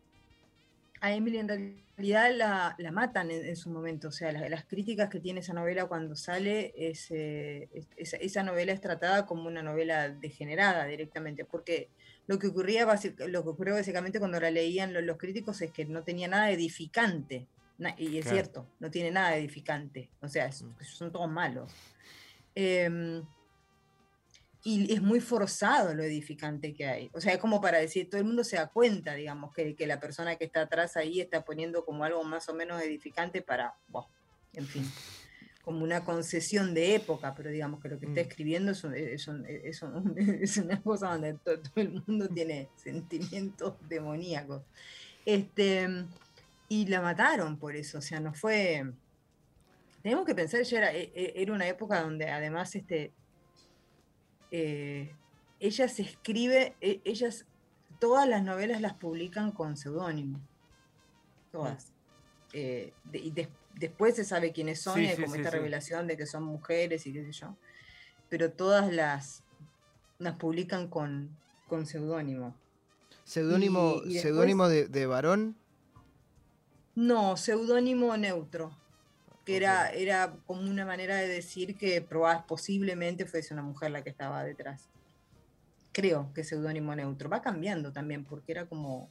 [1.00, 4.64] a Emily en realidad la, la matan en, en su momento, o sea, las, las
[4.66, 9.48] críticas que tiene esa novela cuando sale, es, eh, es- esa, novela es tratada como
[9.48, 11.88] una novela degenerada directamente, porque
[12.26, 12.84] lo que ocurría,
[13.28, 16.50] lo que ocurrió básicamente cuando la leían lo- los, críticos es que no tenía nada
[16.50, 17.46] edificante,
[17.78, 18.36] na- y es Claro.
[18.36, 21.72] cierto, no tiene nada edificante, o sea, es- son todos malos.
[22.54, 23.22] Em,
[24.68, 27.10] y es muy forzado lo edificante que hay.
[27.12, 29.86] O sea, es como para decir, todo el mundo se da cuenta, digamos, que, que
[29.86, 33.74] la persona que está atrás ahí está poniendo como algo más o menos edificante para,
[34.54, 34.84] en fin,
[35.62, 38.24] como una concesión de época, pero digamos que lo que está Mm.
[38.28, 42.28] escribiendo es, un- es un- es un- es una cosa donde to- todo, el mundo
[42.28, 44.62] tiene sentimientos demoníacos.
[45.24, 45.88] Este,
[46.68, 48.84] y la mataron por eso, o sea, no fue...
[50.02, 53.12] Tenemos que pensar, ya era, e- e- era una época donde además este,
[54.50, 55.14] eh,
[55.60, 57.46] ella se escribe, e- ellas,
[57.98, 60.40] todas las novelas las publican con seudónimo.
[61.52, 61.92] Todas.
[62.52, 65.40] Eh, de- y des- después se sabe quiénes son, Sí, y hay sí, como sí,
[65.40, 65.56] esta sí.
[65.56, 67.56] revelación de que son mujeres y qué sé yo.
[68.28, 69.42] Pero todas las,
[70.18, 71.36] las publican con,
[71.68, 72.54] con seudónimo.
[73.24, 75.56] Seudónimo, Y- y después- seudónimo de, de varón.
[76.94, 78.76] No, seudónimo neutro.
[79.46, 82.00] Que era, era como una manera de decir que
[82.46, 84.90] posiblemente fuese una mujer la que estaba detrás.
[85.92, 87.30] Creo que seudónimo neutro.
[87.30, 89.08] Va cambiando también, porque era como.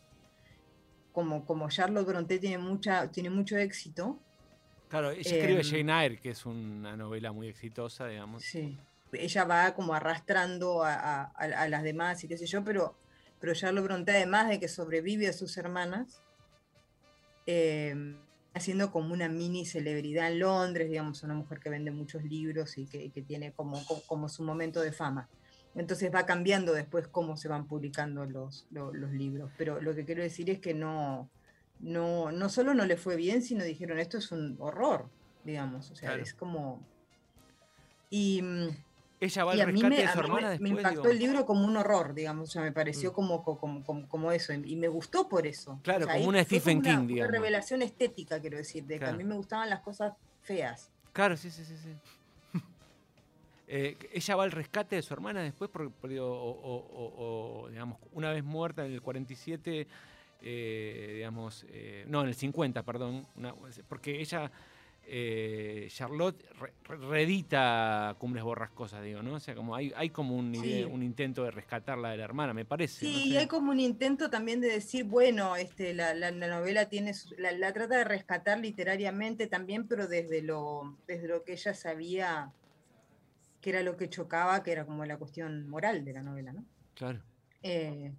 [1.14, 4.20] Como, como Charlotte Bronte tiene, mucha, tiene mucho éxito.
[4.90, 8.44] Claro, ella escribe Em, Jane Eyre, que es una novela muy exitosa, digamos.
[8.44, 8.78] Sí.
[9.14, 12.98] Ella va como arrastrando a, a- a- a las demás y qué sé yo, pero,
[13.40, 16.22] pero Charlotte Bronte, además de que sobrevive a sus hermanas,
[17.46, 18.16] eh,
[18.56, 22.86] haciendo como una mini celebridad en Londres, digamos, una mujer que vende muchos libros y
[22.88, 25.28] que, que tiene como, como, como su momento de fama.
[25.76, 29.52] Entonces va cambiando después cómo se van publicando los, lo- los libros.
[29.58, 31.30] Pero lo que quiero decir es que no,
[31.82, 35.10] no, no solo no le fue bien, sino dijeron, esto es un horror,
[35.44, 35.92] digamos.
[35.92, 36.24] O sea, Claro.
[36.24, 36.82] es como...
[38.10, 38.70] Y, mm,
[39.20, 40.72] Ella va al rescate me, de su me- hermana me después.
[40.72, 41.12] impactó digo.
[41.12, 43.14] el libro como un horror, digamos, o sea, me pareció Mm.
[43.14, 45.80] como, co- como, como, como eso, y me gustó por eso.
[45.84, 47.32] Claro, O sea, como una Stephen una- King, una digamos.
[47.32, 49.14] revelación estética, quiero decir, de que Claro.
[49.14, 50.92] a mí me gustaban las cosas feas.
[51.14, 51.76] Claro, sí, sí, sí.
[51.78, 51.90] sí.
[53.68, 57.64] Eh, ella va al rescate de su hermana después, por, por- digo, o, o- o-
[57.64, 59.88] o, digamos, una vez muerta en el 47,
[60.42, 63.56] eh, digamos, eh, no, en el 50, perdón, una-
[63.88, 64.52] porque ella,
[65.08, 69.36] eh, Charlotte, re- re- reedita Cumbres Borrascosas, digo, ¿no?
[69.36, 70.66] O sea, como hay, hay como un, Sí.
[70.68, 73.06] idea- un intento de rescatarla de la hermana, me parece.
[73.06, 76.48] no Sí, y hay como un intento también de decir, bueno, este, la, la- la
[76.48, 81.44] novela tiene, su- la, la trata de rescatar literariamente también, pero desde lo, desde lo
[81.44, 82.52] que ella sabía
[83.62, 86.64] que era lo que chocaba, que era como la cuestión moral de la novela, ¿no?
[86.94, 87.20] Claro,
[87.64, 88.14] Eh,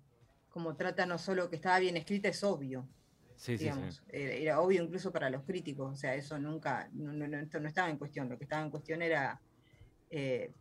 [0.50, 2.88] como trata no solo que estaba bien escrita, es obvio.
[3.36, 3.64] Sí, sí, sí.
[3.64, 4.02] digamos.
[4.08, 7.60] Era, era obvio incluso para los críticos, o sea, eso nunca, no, no- no- esto
[7.60, 9.40] no estaba en cuestión, lo que estaba en cuestión era
[10.10, 10.52] eh,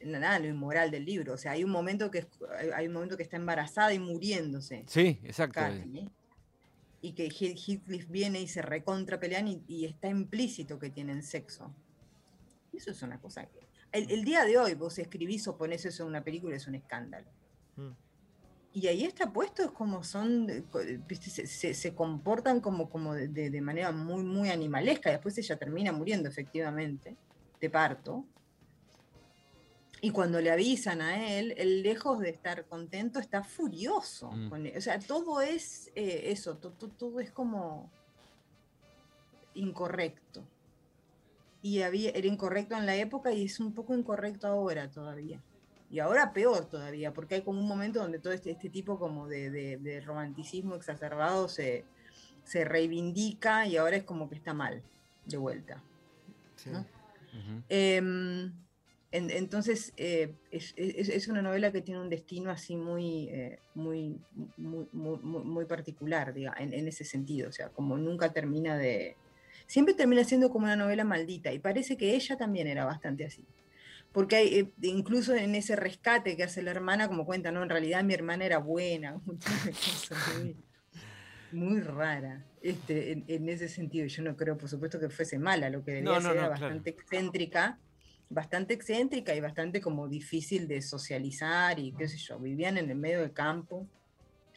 [0.00, 2.28] nada, lo inmoral del libro, o sea, hay un momento que es-
[2.74, 5.54] hay- un momento que está embarazada y muriéndose, Sí, exacto.
[5.60, 6.08] Kathy,
[7.02, 11.22] y que Heath- Heathcliff viene y se recontra pelean y, y está implícito que tienen
[11.22, 11.74] sexo.
[12.72, 13.60] Eso es una cosa que...
[13.92, 16.74] El, el día de hoy vos escribís o ponés eso en una película, es un
[16.74, 17.30] escándalo.
[17.76, 17.90] Mm.
[18.72, 20.62] Y ahí está puesto, es como son, eh,
[21.08, 25.10] viste, se, se- se comportan como, como de, de- de manera muy, muy animalesca.
[25.10, 27.16] Después ella termina muriendo efectivamente,
[27.60, 28.24] de parto.
[30.02, 34.30] Y cuando le avisan a él, él lejos de estar contento, está furioso.
[34.30, 34.50] Mm.
[34.50, 37.90] con- o sea, todo es eh, eso, to- to- todo es como...
[39.54, 40.44] incorrecto.
[41.62, 45.42] Y había, era incorrecto en la época y es un poco incorrecto ahora todavía.
[45.90, 49.28] Y ahora peor todavía, porque hay como un momento donde todo este, este tipo como
[49.28, 51.84] de, de- de romanticismo exacerbado se,
[52.44, 54.82] se reivindica y ahora es como que está mal,
[55.26, 55.82] de vuelta.
[56.56, 56.70] Sí.
[56.70, 56.80] ¿no?
[56.80, 57.62] Ujú.
[57.68, 58.52] Em,
[59.12, 63.60] en- entonces, eh, es, es- es una novela que tiene un destino así muy, eh,
[63.74, 64.18] muy,
[64.56, 67.48] muy, muy, muy- muy particular, diga, en, en ese sentido.
[67.48, 69.16] O sea, como nunca termina de.
[69.68, 73.44] Siempre termina siendo como una novela maldita, y parece que ella también era bastante así.
[74.16, 77.68] Porque hay, eh, incluso en ese rescate que hace la hermana, como cuenta, no, en
[77.68, 79.20] realidad mi hermana era buena,
[80.38, 80.56] muy,
[81.52, 84.06] muy rara este, en, en ese sentido.
[84.06, 86.42] Yo no creo, por supuesto, que fuese mala, lo que debía No, no, ser era
[86.44, 86.62] no, claro.
[86.62, 87.78] bastante excéntrica,
[88.30, 92.96] bastante excéntrica y bastante como difícil de socializar y qué sé yo, vivían en el
[92.96, 93.86] medio del campo,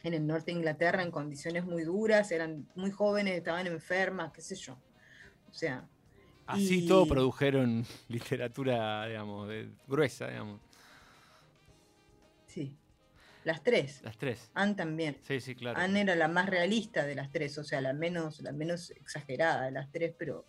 [0.04, 4.42] en el norte de Inglaterra, en condiciones muy duras, eran muy jóvenes, estaban enfermas, qué
[4.42, 4.80] sé yo.
[5.50, 5.86] O sea,
[6.50, 10.60] Así Y- todo produjeron literatura, digamos, de- gruesa, digamos.
[12.48, 12.76] sí,
[13.44, 14.02] las tres.
[14.04, 14.50] Las tres.
[14.54, 15.18] Anne también.
[15.22, 15.80] Sí, sí, claro.
[15.80, 19.66] Anne era la más realista de las tres, o sea, la menos, la menos exagerada
[19.66, 20.46] de las tres, pero,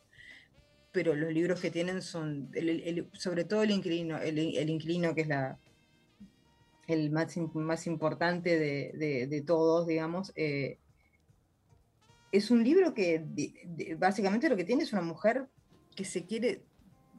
[0.91, 4.71] pero los libros que tienen son, el- el- el- sobre todo el inquilino, el, el
[4.71, 5.59] inquilino que es la
[6.89, 10.79] el más, más importante de, de- de todos, digamos, eh,
[12.33, 13.25] es un libro que
[13.99, 15.47] básicamente lo que tiene es una mujer
[15.94, 16.62] que se quiere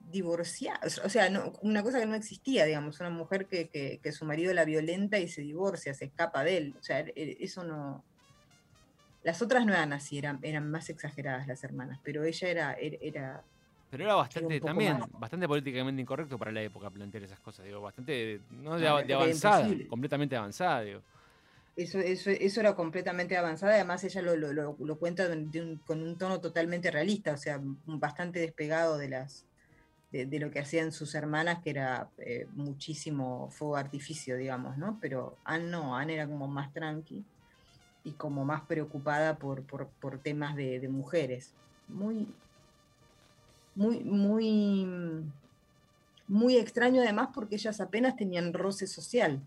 [0.10, 4.12] divorciar, o sea- no- una cosa que no existía, digamos, una mujer que, que- que
[4.12, 7.38] su marido la violenta y se divorcia, se escapa de él, o sea, e- e-
[7.40, 8.04] eso no...
[9.24, 12.98] Las otras no eran así, eran, eran más exageradas las hermanas, pero ella era, era,
[13.02, 13.44] era-
[13.90, 15.10] Pero era bastante también, más.
[15.12, 20.36] bastante políticamente incorrecto para la época plantear esas cosas, digo, bastante, no de, avanzada, completamente
[20.36, 21.02] avanzada, digo.
[21.76, 25.28] Eso, eso, eso era completamente avanzada, además ella lo, lo- cuenta
[25.86, 29.46] con un tono totalmente realista, o sea, bastante despegado de las
[30.12, 34.98] de, lo que hacían sus hermanas, que era eh, muchísimo fuego artificio, digamos, ¿no?
[35.02, 37.26] Pero Anne no, Anne era como más tranqui
[38.04, 41.54] y como más preocupada por, por, por temas de, de mujeres.
[41.88, 42.28] Muy,
[43.76, 44.86] muy, muy,
[46.28, 49.42] muy extraño además porque ellas apenas tenían roce social.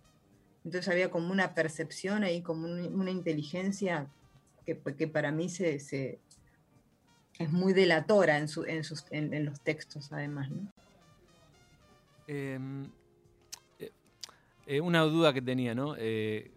[0.65, 4.07] Entonces había como una percepción ahí, como un- una inteligencia
[4.65, 6.19] que, que para mí se, se-
[7.39, 10.51] es muy delatora en, su- en, sus, en, en los textos, además.
[10.51, 10.69] ¿no?
[12.27, 12.85] Em,
[13.79, 13.91] eh,
[14.67, 15.95] eh, una duda que tenía, ¿no?
[15.99, 16.51] Eh,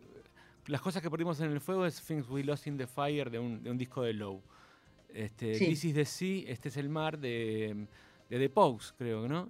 [0.68, 3.40] las cosas que perdimos en el fuego es Things We Lost in the Fire de
[3.40, 4.42] un, de un disco de Low.
[5.14, 5.66] Este, Sí.
[5.68, 7.88] This is the Sea, este es el mar de,
[8.30, 9.50] de The Pogues, creo, ¿no?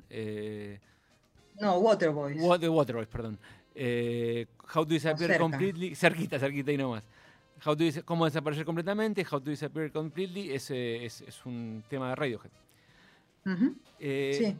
[1.60, 2.38] No, Waterboys.
[2.42, 3.38] Wa- de Waterboys, perdón.
[3.80, 5.38] Eh, how to Disappear cerca.
[5.44, 7.04] Completely, cerquita, cerquita y no más.
[7.64, 12.10] How to Dis- cómo desaparecer completamente, How to Disappear Completely es, es, es un tema
[12.10, 12.52] de Radiohead.
[13.46, 14.58] Ujú, Eh, sí.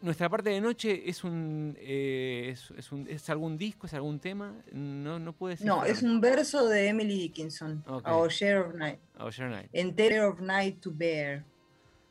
[0.00, 4.20] Nuestra parte de noche es un, eh, es, es un- es algún disco, es algún
[4.20, 5.66] tema, no, no puede ser.
[5.66, 8.06] No, es un verso de Emily Dickinson, Ok.
[8.06, 9.00] Our Share of Night.
[9.38, 9.70] Night.
[9.72, 11.44] Enter of Night to Bear,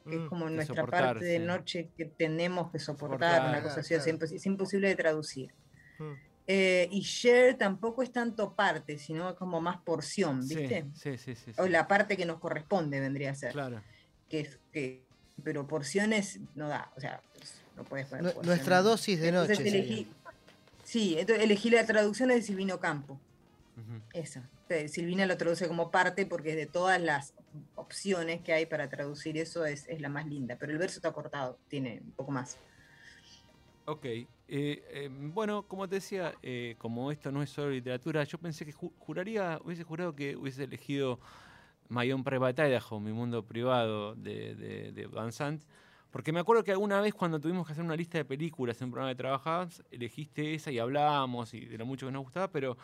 [0.03, 3.79] que es Mm, como nuestra parte de noche que tenemos que soportar, Soportar, una cosa
[3.79, 4.11] así, claro.
[4.11, 5.53] impos- es imposible de traducir.
[5.99, 6.13] Mm.
[6.49, 10.85] Eh, y share tampoco es tanto parte, sino como más porción, ¿viste?
[10.95, 11.69] sí, sí, sí, O sí.
[11.69, 13.51] la parte que nos corresponde vendría a ser.
[13.51, 13.81] Claro.
[14.29, 15.03] Que es que,
[15.43, 17.21] pero porciones no da, o sea,
[17.75, 18.47] no puedes poner porciones.
[18.47, 19.69] nuestra dosis de Entonces noche.
[19.69, 20.07] elegí,
[20.85, 23.19] sí, entonces elegí la traducción de Silvino Campo,
[23.75, 24.01] Ujú.
[24.13, 24.49] esa.
[24.69, 27.33] Eh, Silvina lo traduce como parte porque de todas las
[27.75, 31.11] opciones que hay para traducir eso es, es la más linda, pero el verso está
[31.11, 32.57] cortado, tiene un poco más.
[33.85, 34.05] Ok.
[34.47, 38.65] Eh, eh, bueno, como te decía, eh, como esto no es solo literatura, yo pensé
[38.65, 41.19] que ju- juraría, hubiese jurado que hubiese elegido
[41.89, 45.63] My Own Private Idaho, mi mundo privado de, de, de Van Sant,
[46.11, 48.85] porque me acuerdo que alguna vez cuando tuvimos que hacer una lista de películas en
[48.85, 52.49] un programa de trabajabas, elegiste esa y hablábamos y de lo mucho que nos gustaba,
[52.51, 52.77] pero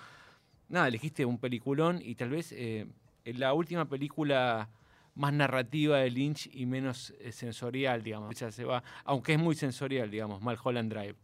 [0.70, 2.88] nada, elegiste un peliculón y tal vez eh,
[3.26, 4.70] la última película
[5.16, 8.36] más narrativa de Lynch y menos eh, sensorial, digamos.
[8.40, 11.16] Ya se va, aunque es muy sensorial, digamos, Malholland Drive.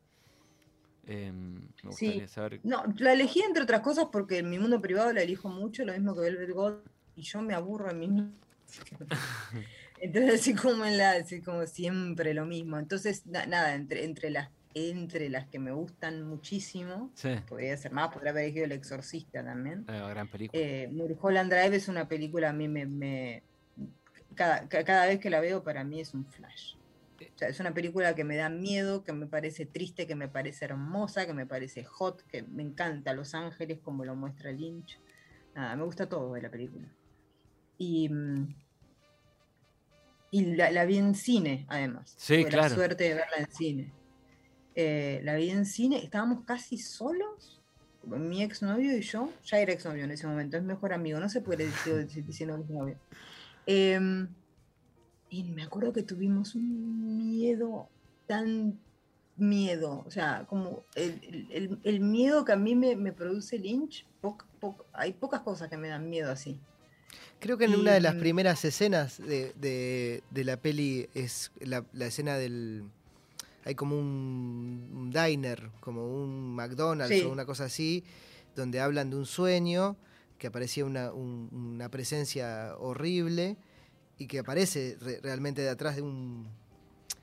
[1.10, 1.62] Em, me
[1.93, 2.05] Sí.
[2.07, 2.60] gustaría saber.
[2.64, 5.93] No, la elegí entre otras cosas porque en mi mundo privado la elijo mucho, lo
[5.93, 6.74] mismo que Velvet God,
[7.16, 8.32] y yo me aburro en mí mismo.
[10.01, 12.78] Entonces, así como en la, así como siempre lo mismo.
[12.78, 17.91] Entonces, na- nada, entre, entre las entre las que me gustan muchísimo, Sí, podría ser
[17.91, 19.84] más, podría haber elegido El Exorcista también.
[19.89, 20.62] eh, gran película.
[20.62, 22.86] Eh, Mulholland Drive es una película, a mí me.
[22.86, 23.43] me-
[24.36, 26.76] cada, ca- cada vez que la veo, para mí es un flash.
[27.34, 30.28] O sea, es una película que me da miedo, que me parece triste, que me
[30.28, 35.00] parece hermosa, que me parece hot, que me encanta Los Ángeles, como lo muestra Lynch.
[35.56, 36.88] Nada, me gusta todo de la película.
[37.78, 38.10] Y.
[38.10, 38.56] mm,
[40.32, 42.14] Y la, la vi en cine, además.
[42.18, 42.70] Sí, Tuve claro.
[42.70, 43.92] la suerte de verla en cine.
[44.76, 47.60] Eh, la vi en cine, estábamos casi solos,
[48.04, 49.32] mi exnovio y yo.
[49.44, 52.62] Ya era exnovio en ese momento, es mejor amigo, no se puede decir diciendo que
[52.64, 52.98] es novio.
[53.66, 54.28] Em,
[55.30, 57.88] y me acuerdo que tuvimos un miedo
[58.28, 58.80] tan
[59.38, 64.44] miedo, o sea, como el, el- miedo que a mí me, me produce Lynch, poc-
[64.60, 66.60] poc- hay pocas cosas que me dan miedo así.
[67.40, 71.86] Creo que en una de las primeras escenas de, de- de la peli es la,
[71.94, 72.84] la escena del...
[73.66, 77.22] Hay como un, un diner, como un McDonald's Sí.
[77.24, 78.04] o una cosa así,
[78.56, 79.96] donde hablan de un sueño,
[80.38, 83.56] que aparecía una, un- una presencia horrible
[84.20, 86.48] y que aparece re- realmente de atrás de un...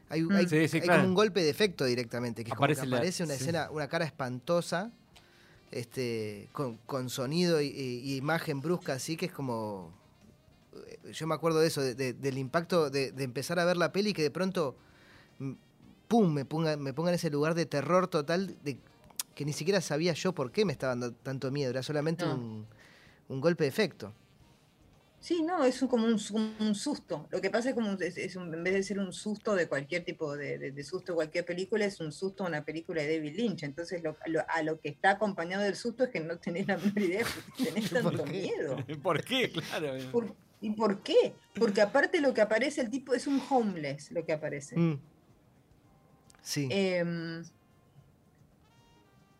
[0.08, 0.32] Hay, Mm.
[0.32, 1.00] hay- Sí, sí, hay claro.
[1.02, 3.40] como un golpe de efecto directamente, que es como Aparece que la- aparece una sí.
[3.42, 4.90] escena, una cara espantosa,
[5.70, 9.92] este, con, con sonido y, y- y imagen brusca así, que es como
[10.74, 13.76] eh, yo me acuerdo de eso, de- de- del impacto de, de empezar a ver
[13.76, 14.76] la peli y que de pronto,
[15.38, 15.52] mm,
[16.08, 18.78] pum, me ponga, me ponga en ese lugar de terror total, de,
[19.34, 22.34] que ni siquiera sabía yo por qué me estaba dando tanto miedo, era solamente No.
[22.34, 22.66] un,
[23.28, 24.12] un golpe de efecto.
[25.26, 27.26] Sí, no, es un- como un, su- un susto.
[27.32, 29.56] Lo que pasa es como un- es, es un- en vez de ser un susto
[29.56, 33.02] de cualquier tipo de, de- de susto cualquier película, es un susto a una película
[33.02, 33.64] de David Lynch.
[33.64, 36.76] Entonces lo- lo- a lo que está acompañado del susto es que no tenés la
[36.76, 37.26] menor idea
[37.58, 38.30] tenés ¿Por tanto qué?
[38.30, 38.76] miedo.
[39.02, 39.50] ¿Por qué?
[39.50, 39.94] Claro.
[40.12, 41.34] ¿Por- ¿Y por qué?
[41.58, 44.76] Porque aparte lo que aparece el tipo es un homeless, lo que aparece.
[44.78, 45.00] Mm.
[46.40, 46.68] Sí.
[46.70, 47.42] Em,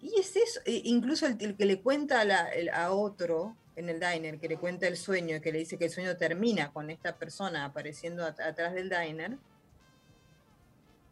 [0.01, 3.57] y es eso, e- incluso el, el que le cuenta a, la- el- a otro
[3.77, 6.73] en el diner, que le cuenta el sueño, que le dice que el sueño termina
[6.73, 9.37] con esta persona apareciendo at- atrás del diner,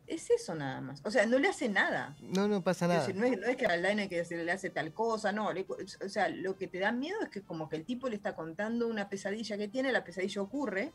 [0.06, 1.00] es eso nada más.
[1.04, 2.14] O sea, no le hace nada.
[2.20, 3.00] no, no pasa Es nada.
[3.06, 5.52] decir, no, es, no es que al diner que se le hace tal cosa, no.
[5.52, 5.64] le
[6.04, 8.34] o sea, lo que te da miedo es que como que el tipo le está
[8.34, 10.92] contando una pesadilla que tiene, la pesadilla ocurre,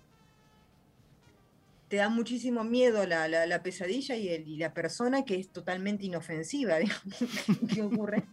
[1.88, 5.49] te da muchísimo miedo la, la- la pesadilla y, el- y la persona que es
[5.49, 7.03] totalmente inofensiva, digamos,
[7.74, 8.24] que ocurre.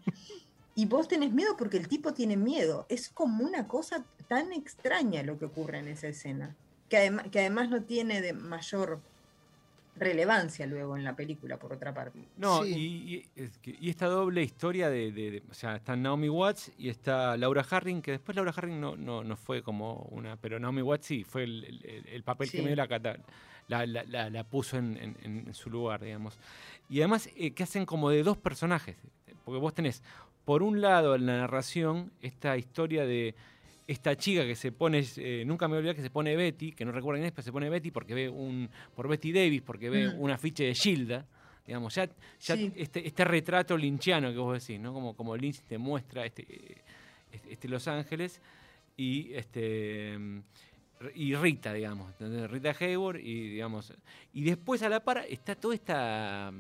[0.77, 2.87] Y vos tenés miedo porque el tipo tiene miedo.
[2.89, 6.55] Es como una cosa tan extraña lo que ocurre en esa escena,
[6.89, 9.01] que, además que además no tiene de mayor
[9.99, 12.19] relevancia luego en la película, por otra parte.
[12.37, 12.75] No, Sí.
[12.75, 16.29] y, y- es que- y esta doble historia de, de- de- O sea, está Naomi
[16.29, 20.37] Watts y está Laura Harring, que después Laura Harring no, no, no fue como una.
[20.37, 22.63] Pero Naomi Watts sí, fue el, el- el papel que Sí.
[22.63, 23.17] medio la, cata-
[23.69, 26.39] la, la- la- la puso en, en- en su lugar, digamos.
[26.91, 28.97] Y además, eh, que hacen como de dos personajes.
[29.47, 30.03] Porque vos tenés,
[30.47, 33.35] por un lado, en la narración, esta historia de
[33.87, 36.73] esta chica que se pone, eh, nunca me voy a olvidar que se pone Betty,
[36.73, 39.61] que no recuerdo quién es, pero se pone Betty porque ve un, por Betty Davis,
[39.63, 40.21] porque ve Mm.
[40.21, 41.27] un afiche de Gilda,
[41.67, 42.07] digamos, ya,
[42.41, 42.73] ya Sí.
[42.77, 44.93] este, este retrato linchiano que vos decís, ¿no?
[44.93, 46.77] Como, como Lynch te muestra este, eh,
[47.51, 48.41] este, Los Ángeles
[48.97, 50.19] y este
[51.15, 52.11] y Rita, digamos.
[52.49, 53.93] Rita Hayworth y digamos,
[54.33, 56.51] y después a la par está toda esta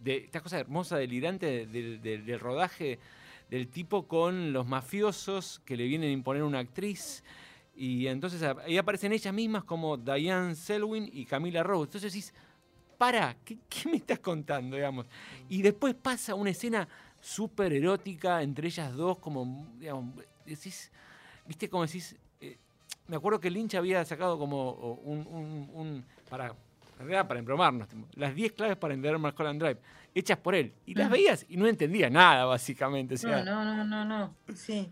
[0.00, 2.98] de- esta cosa hermosa, delirante de- de- de- del rodaje
[3.50, 7.22] del tipo con los mafiosos que le vienen a imponer una actriz.
[7.76, 11.84] Y entonces ahí aparecen ellas mismas como Diane Selwyn y Camila Rose.
[11.84, 12.34] Entonces decís,
[12.98, 13.56] para, ¿qué,
[13.90, 14.76] me estás contando?
[14.76, 15.06] Digamos?
[15.48, 16.88] Y después pasa una escena
[17.20, 20.14] súper erótica entre ellas dos, como, digamos,
[20.44, 20.90] decís,
[21.46, 22.56] viste como decís, eh,
[23.06, 24.72] me acuerdo que Lynch había sacado como
[25.04, 26.54] un- un- para,
[27.00, 29.78] en realidad para embromarnos, tipo, las 10 claves para entender Mulholland Drive,
[30.14, 30.72] hechas por él.
[30.86, 31.12] Y las Mm.
[31.12, 33.14] veías y no entendía nada, básicamente.
[33.14, 34.34] o sea, No, no, no, no, no.
[34.54, 34.90] Sí.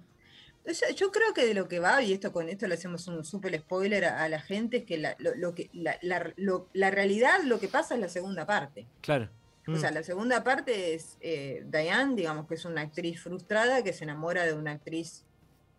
[0.97, 3.57] Yo creo que de lo que va, y esto con esto le hacemos un súper
[3.59, 6.91] spoiler a, a la gente, es que, la, lo, lo que la, la- lo- la
[6.91, 8.87] realidad, lo que pasa es la segunda parte.
[9.01, 9.29] Claro.
[9.69, 9.95] O sea, Mm.
[9.95, 14.45] la segunda parte es eh, Diane, digamos que es una actriz frustrada que se enamora
[14.45, 15.25] de una actriz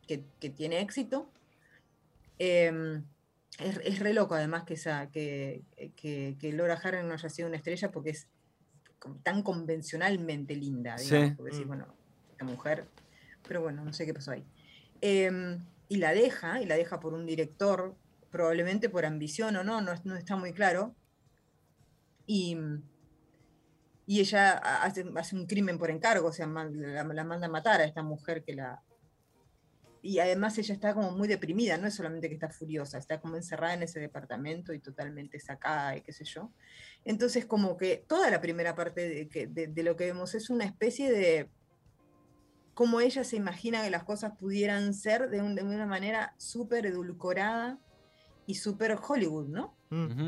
[0.08, 1.30] que, que tiene éxito.
[2.40, 3.04] Em,
[3.60, 5.64] es, es re loco además que, esa, que,
[5.96, 8.28] que, que Laura Harring no haya sido una estrella porque es
[9.24, 11.12] tan convencionalmente linda, Sí.
[11.16, 11.70] digamos, porque decís, Mm.
[11.70, 11.88] bueno,
[12.32, 12.86] esta mujer,
[13.48, 14.46] pero bueno, no sé qué pasó ahí.
[15.02, 17.96] Em, y la deja, y la deja por un director,
[18.32, 20.94] probablemente por ambición o no, no, no está muy claro.
[22.26, 22.58] Y,
[24.06, 27.50] y ella ha- hace, hace un crimen por encargo, o sea, la, la manda a
[27.50, 28.82] matar a esta mujer que la...
[30.08, 33.36] Y además ella está como muy deprimida, no es solamente que está furiosa, está como
[33.36, 36.54] encerrada en ese departamento y totalmente sacada y qué sé yo.
[37.04, 40.50] Entonces como que toda la primera parte de, que- de- de lo que vemos es
[40.50, 41.50] una especie de
[42.74, 46.86] cómo ella se imagina que las cosas pudieran ser de, un- de una manera súper
[46.86, 47.78] edulcorada
[48.46, 49.76] y súper Hollywood, ¿no?
[49.90, 50.06] Mm.
[50.06, 50.28] Ujú.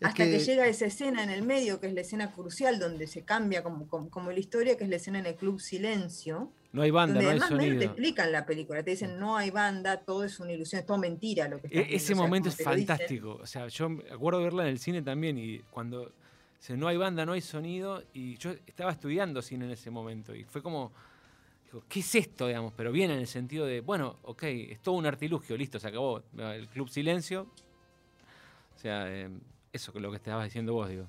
[0.00, 0.38] Es Hasta que...
[0.38, 3.88] llega esa escena en el medio, que es la escena crucial, donde se cambia como,
[3.88, 7.20] como, como la historia, que es la escena en el Club Silencio, No hay banda,
[7.22, 7.84] no hay medio te sonido.
[7.84, 11.48] explican la película, te dicen no hay banda, todo es una ilusión, es todo mentira
[11.48, 13.38] lo que estás E- viendo", ese o sea, momento es fantástico.
[13.40, 16.12] O sea, yo me acuerdo verla en el cine también y cuando
[16.58, 20.34] dice, no hay banda, no hay sonido, y yo estaba estudiando cine en ese momento
[20.34, 20.92] y fue como,
[21.64, 22.74] digo, ¿qué es esto, digamos?
[22.76, 26.22] Pero bien en el sentido de, bueno, ok, es todo un artilugio, listo, se acabó.
[26.36, 27.46] El Club Silencio.
[28.76, 29.28] O sea, eh,
[29.72, 31.06] eso que lo que estabas diciendo vos, digo.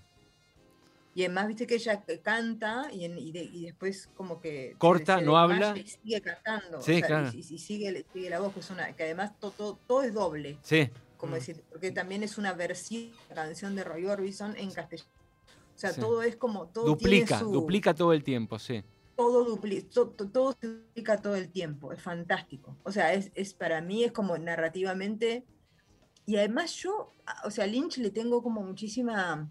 [1.15, 4.75] Y además, viste que ella c- canta y, en- y de- y después como que...
[4.77, 5.75] Corta, se no habla.
[5.77, 6.81] Y sigue cantando.
[6.81, 7.29] Sí, o sea, y- claro.
[7.33, 10.13] y, y sigue, sigue la voz, que, es una, que además to- to- todo es
[10.13, 10.57] doble.
[10.61, 11.35] Sí, como Mm.
[11.35, 15.09] decir, porque también es una versión de la canción de Roy Orbison en castellano.
[15.75, 15.99] O sea, Sí.
[15.99, 16.67] todo es como...
[16.67, 18.83] Todo duplica, tiene su- duplica todo el tiempo, sí.
[19.17, 22.77] todo, dupli- to- to- todo se duplica todo el tiempo, es fantástico.
[22.83, 25.43] O sea, es, es para mí es como narrativamente.
[26.25, 29.49] Y además yo, a- o sea, a Lynch le tengo como muchísima.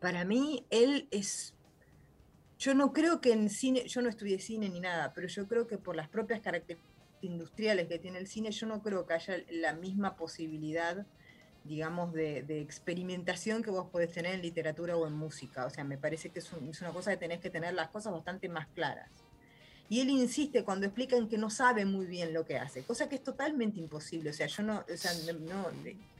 [0.00, 1.54] Para mí, él es.
[2.58, 5.66] Yo no creo que en cine, yo no estudié cine ni nada, pero yo creo
[5.66, 6.90] que por las propias características
[7.22, 11.06] industriales que tiene el cine, yo no creo que haya la misma posibilidad,
[11.64, 15.64] digamos, de, de experimentación que vos podés tener en literatura o en música.
[15.66, 17.88] O sea, me parece que es, un- es una cosa que tenés que tener las
[17.90, 19.10] cosas bastante más claras.
[19.88, 23.16] Y él insiste cuando explican que no sabe muy bien lo que hace, cosa que
[23.16, 24.30] es totalmente imposible.
[24.30, 25.66] O sea, yo no, o sea, no,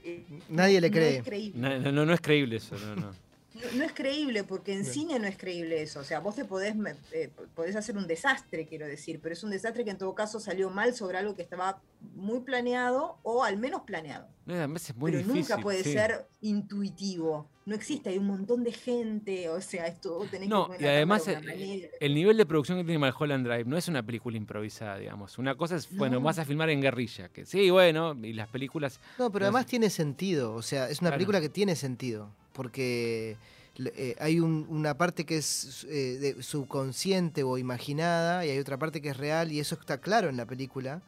[0.03, 1.17] eh, Nadie le no cree.
[1.17, 1.59] es creíble.
[1.61, 3.30] No, no, no, no es creíble eso, no, no.
[3.53, 4.93] No, no es creíble porque en Bien.
[4.93, 5.99] cine no es creíble eso.
[5.99, 9.43] O sea, vos te podés, me- eh, podés hacer un desastre, quiero decir, pero es
[9.43, 11.81] un desastre que en todo caso salió mal sobre algo que estaba
[12.15, 14.27] muy planeado o al menos planeado.
[14.45, 15.41] No, además es muy pero difícil.
[15.41, 15.91] nunca puede sí.
[15.93, 17.47] ser intuitivo.
[17.65, 20.83] No existe, hay un montón de gente, o sea, esto tenés No, que poner y
[20.85, 24.03] la además de eh, el nivel de producción que tiene Mulholland Drive no es una
[24.03, 25.37] película improvisada, digamos.
[25.37, 26.21] Una cosa es, bueno, No.
[26.21, 28.99] vas a filmar en guerrilla, que sí, bueno, y las películas...
[29.19, 29.71] No, pero además sí.
[29.71, 30.53] tiene sentido.
[30.55, 31.17] O sea, es una Claro.
[31.17, 32.33] película que tiene sentido.
[32.53, 33.37] Porque
[33.77, 38.77] eh, hay un- una parte que es eh, de- subconsciente o imaginada y hay otra
[38.77, 41.01] parte que es real y eso está claro en la película.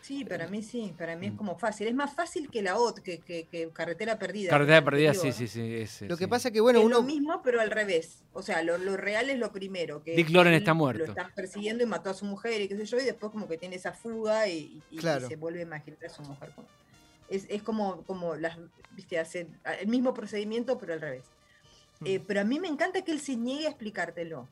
[0.00, 1.20] Sí, para mí sí, para Mm.
[1.20, 1.88] mí es como fácil.
[1.88, 4.50] Es más fácil que la otra, que, que, que Carretera Perdida.
[4.50, 5.60] Carretera perdida, sí, sí, sí.
[5.76, 6.30] ese, Lo que sí.
[6.30, 6.96] pasa que, bueno, es uno...
[6.98, 8.22] lo mismo, pero al revés.
[8.34, 10.02] O sea, lo, lo real es lo primero.
[10.02, 11.04] Que Dick Loren está muerto.
[11.04, 13.48] Lo están persiguiendo y mató a su mujer y qué sé yo, y después como
[13.48, 15.26] que tiene esa fuga y, y- y Claro.
[15.26, 16.50] se vuelve a imaginar a su mujer.
[16.54, 16.68] como-
[17.28, 18.58] Es, es como, como las,
[18.92, 19.48] viste, hace
[19.80, 21.24] el mismo procedimiento, pero al revés.
[22.04, 22.24] Eh, Mm.
[22.26, 24.48] pero a mí me encanta que él se niegue a explicártelo.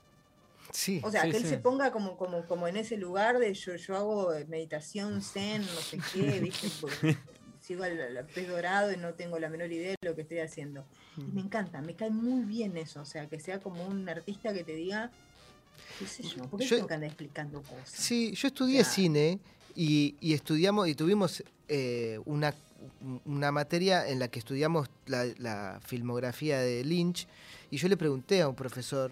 [0.70, 1.01] Sí.
[1.05, 1.49] O sea, Sí, que él sí.
[1.51, 5.61] se ponga como, como, como en ese lugar de yo, yo hago eh, meditación, zen,
[5.62, 6.68] no sé qué, ¿viste?
[7.61, 10.39] Sigo al, al pez dorado y no tengo la menor idea de lo que estoy
[10.39, 10.85] haciendo.
[11.16, 14.53] Y me encanta, me cae muy bien eso, o sea, que sea como un artista
[14.55, 15.11] que te diga,
[15.99, 17.91] qué sé yo, ¿por qué Yo- tengo que andar explicando cosas?
[17.91, 18.95] Sí, yo estudié Claro.
[18.95, 19.39] cine
[19.75, 21.43] y, y estudiamos y tuvimos
[21.75, 22.55] eh, una,
[23.25, 27.27] una materia en la que estudiamos la, la filmografía de Lynch
[27.70, 29.11] y yo le pregunté a un profesor,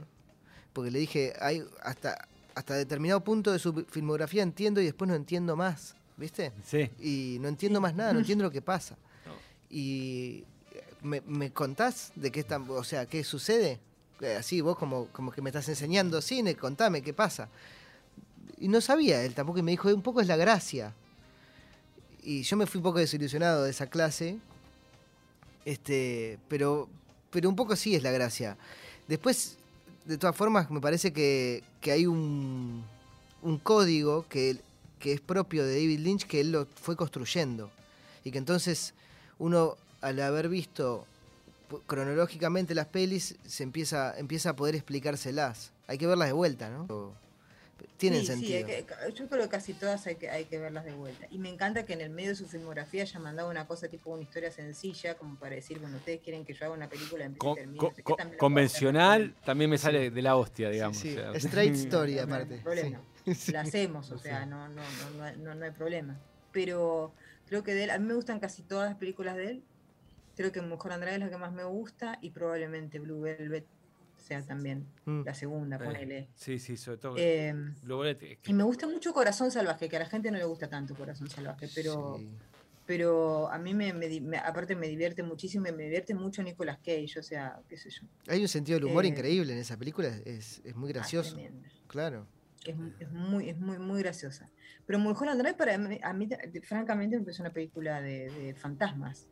[0.75, 5.15] porque le dije, hay hasta, hasta determinado punto de su filmografía entiendo y después no
[5.15, 6.53] entiendo más, ¿viste?
[6.63, 6.91] Sí.
[7.01, 8.95] Y no entiendo más nada, no entiendo lo que pasa.
[9.25, 9.33] No.
[9.71, 10.45] Y
[11.01, 13.81] me, me contás de qué está, o sea, qué sucede.
[14.21, 17.49] Eh, Así, vos como, como que me estás enseñando cine, contame qué pasa.
[18.59, 20.93] Y no sabía él tampoco, y me dijo, un poco es la gracia.
[22.23, 24.39] Y yo me fui un poco desilusionado de esa clase,
[25.65, 26.89] este, pero,
[27.31, 28.57] pero un poco sí es la gracia.
[29.09, 29.57] Después,
[30.05, 32.85] de todas formas, me parece que, que hay un,
[33.43, 34.61] un código que,
[34.99, 37.71] que es propio de David Lynch que él lo fue construyendo.
[38.25, 38.95] Y que entonces
[39.39, 41.07] uno, al haber visto
[41.87, 45.73] cronológicamente las pelis, se empieza, empieza a poder explicárselas.
[45.87, 47.15] Hay que verlas de vuelta, ¿no?
[47.97, 48.67] Tienen Sí, sentido.
[48.67, 51.27] que- yo creo que casi todas hay que, hay que verlas de vuelta.
[51.31, 54.11] Y me encanta que en el medio de su filmografía haya mandado una cosa tipo
[54.11, 57.35] una historia sencilla, como para decir, bueno, ustedes quieren que yo haga una película en
[57.35, 60.11] Co- termine, co- no sé qué, co- también la puedo hacer convencional también me sale
[60.11, 60.97] de la hostia, digamos.
[60.97, 61.33] Sí, o sea.
[61.33, 62.63] Straight story, No, no hay aparte.
[62.63, 63.01] problema.
[63.25, 63.35] Sí.
[63.35, 63.53] Sí.
[63.53, 66.19] la hacemos, o sea, no, no, no, no, hay- no, no hay problema.
[66.53, 67.13] Pero
[67.47, 69.63] creo que de él, a mí me gustan casi todas las películas de él.
[70.37, 73.67] Creo que Mujer Andrade es la que más me gusta y probablemente Blue Velvet
[74.21, 75.23] sea también Mm.
[75.25, 76.29] la segunda, Eh, ponele.
[76.35, 77.15] Sí, sí, sobre todo.
[77.19, 77.55] Eh,
[77.85, 80.69] Lo que- y me gusta mucho Corazón Salvaje, que a la gente no le gusta
[80.69, 82.29] tanto Corazón Salvaje, pero, Sí.
[82.87, 86.43] pero a mí me, me di- me- aparte me divierte muchísimo y me divierte mucho
[86.43, 88.03] Nicolas Cage, o sea, qué sé yo.
[88.29, 91.37] Hay un sentido del humor Eh, increíble en esa película, es, es muy Ah, gracioso.
[91.87, 92.27] Claro.
[92.67, 94.51] Es, es muy, es muy, muy graciosa.
[94.87, 96.29] Pero Mulholland Drive para mí, a mí,
[96.63, 99.29] francamente, me parece una película de, de fantasmas.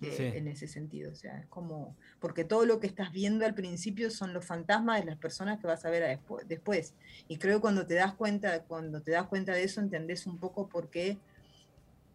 [0.00, 0.22] Eh, Sí.
[0.24, 4.10] En ese sentido, o sea, es como, porque todo lo que estás viendo al principio
[4.10, 6.94] son los fantasmas de las personas que vas a ver a despu- después.
[7.26, 10.38] Y creo que cuando te das cuenta, cuando te das cuenta de eso, entendés un
[10.38, 11.18] poco por qué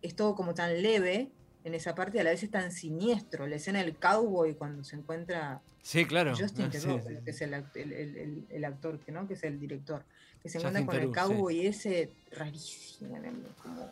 [0.02, 1.30] es todo como tan leve
[1.66, 3.48] en esa parte, a la vez es tan siniestro.
[3.48, 6.34] La escena del cowboy cuando se encuentra Sí, claro.
[6.38, 9.28] Justin Ah, sí, Theroux, sí, que es el, el- el- el- actor, que, ¿no?
[9.28, 10.04] que es el director,
[10.42, 13.18] que se encuentra con el Theroux, cowboy ese rarísimo.
[13.62, 13.90] Como,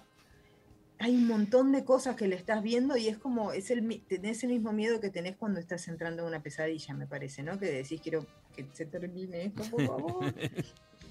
[1.02, 4.43] hay un montón de cosas que le estás viendo y es como, es el, tenés
[4.43, 7.60] el mismo miedo que tenés cuando estás entrando en una pesadilla, me parece, ¿no?
[7.60, 8.26] Que decís, quiero
[8.56, 10.34] que se termine esto, por favor.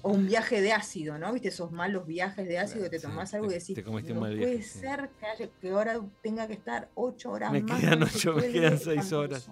[0.03, 1.31] O un viaje de ácido, ¿no?
[1.31, 4.33] ¿Viste esos malos viajes de ácido que te tomás algo y decís, te no puede
[4.33, 4.79] viaje, sí.
[4.79, 7.79] ser que, haya- que ahora tenga que estar ocho horas Me más.
[7.79, 9.51] quedan ocho, me quedan seis horas.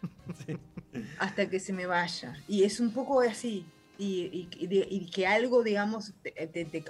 [1.18, 2.36] hasta que se me vaya.
[2.46, 3.64] Y es un poco así.
[4.00, 6.84] Y, y- y de- y que algo, digamos, te, te- te-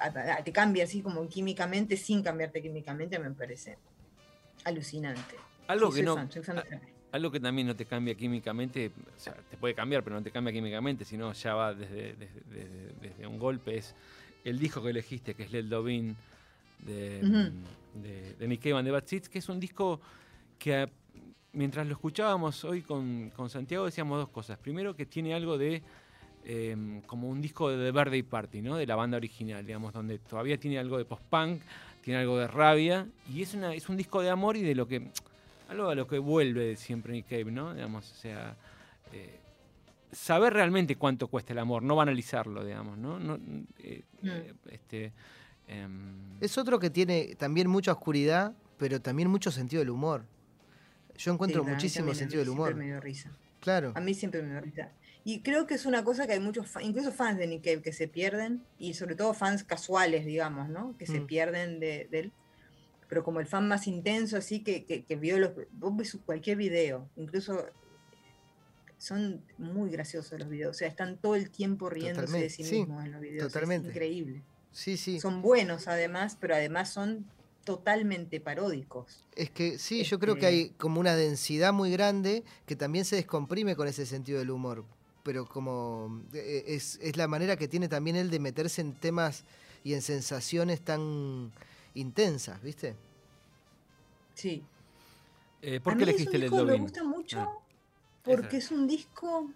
[0.82, 3.78] así como químicamente, sin cambiarte químicamente, me parece
[4.64, 5.36] alucinante.
[5.68, 6.16] Algo Sí, que no.
[6.16, 6.80] fan, de
[7.12, 10.30] Algo que también no te cambia químicamente, o sea, te puede cambiar, pero no te
[10.30, 13.94] cambia químicamente, sino ya va desde, desde, desde- desde un golpe, es
[14.44, 16.14] el disco que elegiste, que es Led Dovin
[16.80, 18.02] de, Ujú.
[18.02, 20.00] de, de Nick the Bad Seeds, que es un disco
[20.58, 20.90] que a-
[21.54, 24.58] mientras lo escuchábamos hoy con, con Santiago decíamos dos cosas.
[24.58, 25.82] Primero que tiene algo de
[26.48, 28.76] em, como un disco de The Birthday Party, ¿no?
[28.76, 31.60] De la banda original, digamos, donde todavía tiene algo de post-punk,
[32.02, 34.88] tiene algo de rabia, y es, una, es un disco de amor y de lo
[34.88, 35.08] que
[35.68, 37.74] algo a lo que vuelve siempre Nick Cave, ¿no?
[37.74, 38.56] Digamos, o sea,
[39.12, 39.38] eh,
[40.10, 43.18] saber realmente cuánto cuesta el amor, no banalizarlo, digamos, ¿no?
[43.20, 43.38] No,
[43.78, 44.28] eh, Mm.
[44.30, 45.12] eh, este,
[45.68, 50.24] em, Es otro que tiene también mucha oscuridad, pero también mucho sentido del humor.
[51.18, 52.68] Yo encuentro Sí, muchísimo sentido mí del humor.
[52.68, 53.30] Siempre me dio risa.
[53.60, 53.92] Claro.
[53.94, 54.90] A mí siempre me dio risa.
[55.30, 57.82] Y creo que es una cosa que hay muchos, fa- incluso fans de Nick Cave,
[57.82, 60.96] que se pierden, y sobre todo fans casuales, digamos, ¿no?
[60.96, 61.26] Que se Mm.
[61.26, 62.32] pierden de, de él.
[63.10, 65.50] Pero como el fan más intenso, así que, que, que vio los.
[65.72, 67.66] Vos ves cualquier video, incluso
[68.96, 70.70] son muy graciosos los videos.
[70.70, 73.52] O sea, están todo el tiempo riéndose de Totalmente, sí sí, mismos en los videos.
[73.52, 73.88] totalmente.
[73.88, 74.42] Es increíble.
[74.72, 75.20] Sí, sí.
[75.20, 77.26] Son buenos además, pero además son
[77.64, 79.24] totalmente paródicos.
[79.36, 83.04] Es que sí, yo creo que Este- hay como una densidad muy grande que también
[83.04, 84.84] se descomprime con ese sentido del humor.
[85.28, 89.44] Pero como eh, es, es la manera que tiene también él de meterse en temas
[89.84, 91.52] y en sensaciones tan
[91.92, 92.94] intensas, ¿viste?
[94.32, 94.62] Sí.
[95.60, 97.52] eh, ¿Por A qué mí elegiste que Me gusta mucho Ah,
[98.24, 99.50] porque es un disco.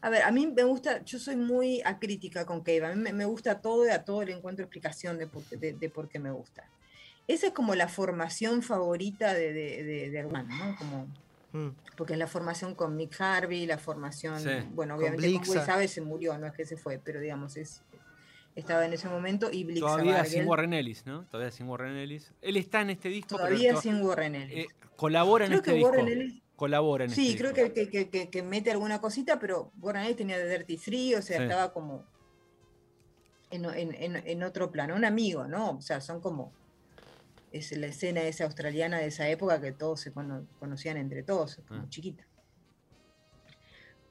[0.00, 3.26] A ver, a mí me gusta, yo soy muy acrítica con Cave, a mí me,
[3.26, 6.18] gusta todo y a todo le encuentro explicación de por, qué- de, de por qué
[6.18, 6.64] me gusta.
[7.28, 10.76] Esa es como la formación favorita de, de, de, de Armand, ¿no?
[10.78, 11.68] Como, Mm.
[11.96, 14.48] porque es la formación con Mick Harvey, la formación, Sí.
[14.74, 15.64] bueno, Con obviamente con Blixa.
[15.64, 17.82] sabe se murió, no es que se fue, pero digamos, es
[18.54, 21.24] estaba en ese momento y Blixa Todavía Bargeld, sin Warren Ellis, ¿no?
[21.26, 22.32] Todavía sin Warren Ellis.
[22.40, 24.64] Él está en este disco, todavía to- sin Warren Ellis.
[24.64, 25.90] eh, colabora en este que disco.
[25.90, 27.74] Warren Ellis Colabora en Sí, este creo disco.
[27.74, 31.20] que, que, que- que mete alguna cosita, pero Warren Ellis tenía de Dirty Three, o
[31.22, 31.42] sea, Sí.
[31.42, 32.06] estaba como
[33.50, 34.94] en, en- en- en otro plano.
[34.94, 35.72] Un amigo, ¿no?
[35.72, 36.52] O sea, son como.
[37.56, 41.60] Es la escena esa australiana de esa época que todos se cono- conocían entre todos,
[41.68, 41.86] como Ah.
[41.88, 42.26] chiquita.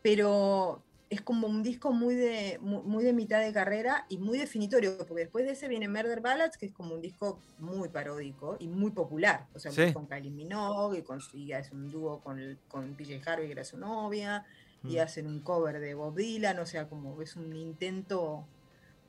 [0.02, 4.38] Pero es como un disco muy de, mu- muy, de mitad de carrera y muy
[4.38, 8.58] definitorio, porque después de ese viene Murder Ballads, que es como un disco muy paródico
[8.60, 9.48] y muy popular.
[9.54, 9.94] O sea, Sí.
[9.94, 13.54] con Kylie Minogue, y, con, y hace un dúo con, el- con PJ Harvey, que
[13.54, 14.46] era su novia,
[14.84, 15.00] y Mm.
[15.00, 18.48] hacen un cover de Bob Dylan, o sea, como es un intento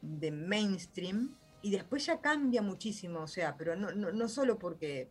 [0.03, 1.35] de mainstream.
[1.67, 5.09] Y después ya cambia muchísimo, o sea, pero no, no, no solo porque,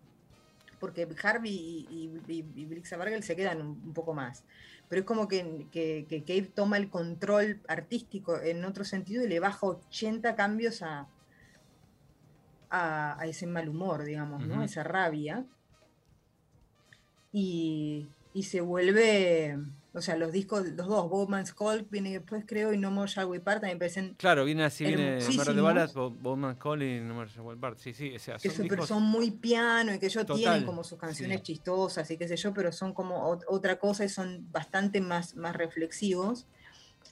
[0.79, 4.45] porque Harvey y, y, y, Blixa se quedan un, un poco más,
[4.87, 9.27] pero es como que, que, que Cave toma el control artístico en otro sentido y
[9.27, 11.09] le baja 80 cambios a,
[12.69, 14.63] a, a ese mal humor, digamos, ¿no?
[14.63, 15.43] Esa rabia.
[17.33, 19.59] Y, y se vuelve,
[19.95, 23.25] o sea, los discos, los dos, Bowman's Call viene después creo y No More Shall
[23.27, 25.63] We Part también parecen Claro, viene así, viene Murder de hermosísimos.
[25.63, 27.79] Ballads, Bo- Bowman Call y No More Shall We Part.
[27.79, 30.37] Sí, sí, o sea, que son super- discos- son muy piano y que ellos Total,
[30.37, 31.43] tienen como sus canciones sí.
[31.53, 35.35] chistosas y qué sé yo, pero son como ot- otra cosa y son bastante más,
[35.35, 36.45] más reflexivos.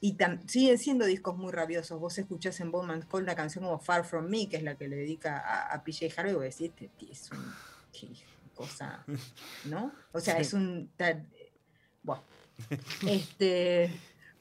[0.01, 0.17] Y
[0.47, 1.97] siguen siendo discos muy rabiosos.
[1.97, 4.89] Vos escuchás en Bowman's Call una canción como Far From Me, que es la que
[4.89, 7.53] le dedica a, a PJ Harvey, y vos decís, este tío es un,
[7.93, 8.09] qué
[8.53, 9.05] cosa,
[9.65, 9.93] ¿no?
[10.11, 10.41] O sea, Sí.
[10.41, 10.89] es un...
[12.03, 12.21] bueno,
[13.07, 13.91] este,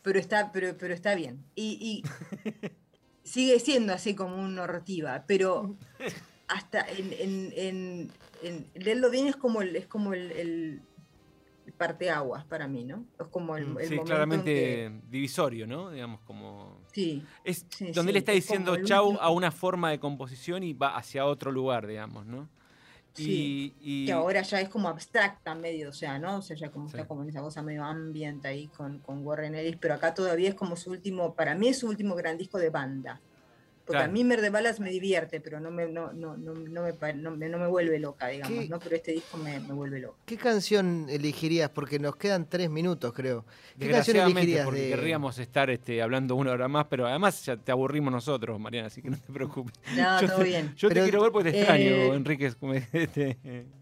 [0.02, 1.44] pero está, pero, pero está bien.
[1.54, 5.76] Y, y sigue siendo así como un nortiva, pero
[6.48, 8.10] hasta en, en, en,
[8.42, 10.82] en leerlo bien es como el, es como el, el
[11.78, 13.06] parteaguas para mí, ¿no?
[13.18, 15.90] Es como el, Mm, el sí, claramente en que- divisorio, ¿no?
[15.90, 16.80] Digamos, como...
[16.92, 20.62] sí, Es Sí, donde sí, él está diciendo chau último- a una forma de composición
[20.64, 22.48] y va hacia otro lugar, digamos, ¿no?
[23.14, 26.38] Sí, y, y- que ahora ya es como abstracta medio, o sea, ¿no?
[26.38, 26.96] O sea, ya como Sí.
[26.96, 30.48] está como en esa cosa medio ambient ahí con, con Warren Ellis, pero acá todavía
[30.48, 33.20] es como su último, para mí es su último gran disco de banda.
[33.84, 34.12] Porque a Claro.
[34.12, 37.30] mí Mer de Balas me divierte, pero no me, no, no, no, no me, no
[37.32, 38.68] me, no me vuelve loca, digamos, ¿Qué?
[38.68, 38.78] ¿no?
[38.78, 40.16] Pero este disco me, me vuelve loca.
[40.24, 41.68] ¿Qué canción elegirías?
[41.70, 43.44] Porque nos quedan tres minutos, creo.
[43.44, 47.44] ¿Qué canción Desgraciadamente, elegirías porque de- querríamos estar este, hablando una hora más, pero además
[47.44, 49.74] ya te aburrimos nosotros, Mariana, así que no te preocupes.
[49.96, 50.74] No, yo todo te, bien.
[50.76, 52.52] Yo Pero, te quiero ver porque te extraño, eh, Enrique.
[52.60, 53.81] como este, A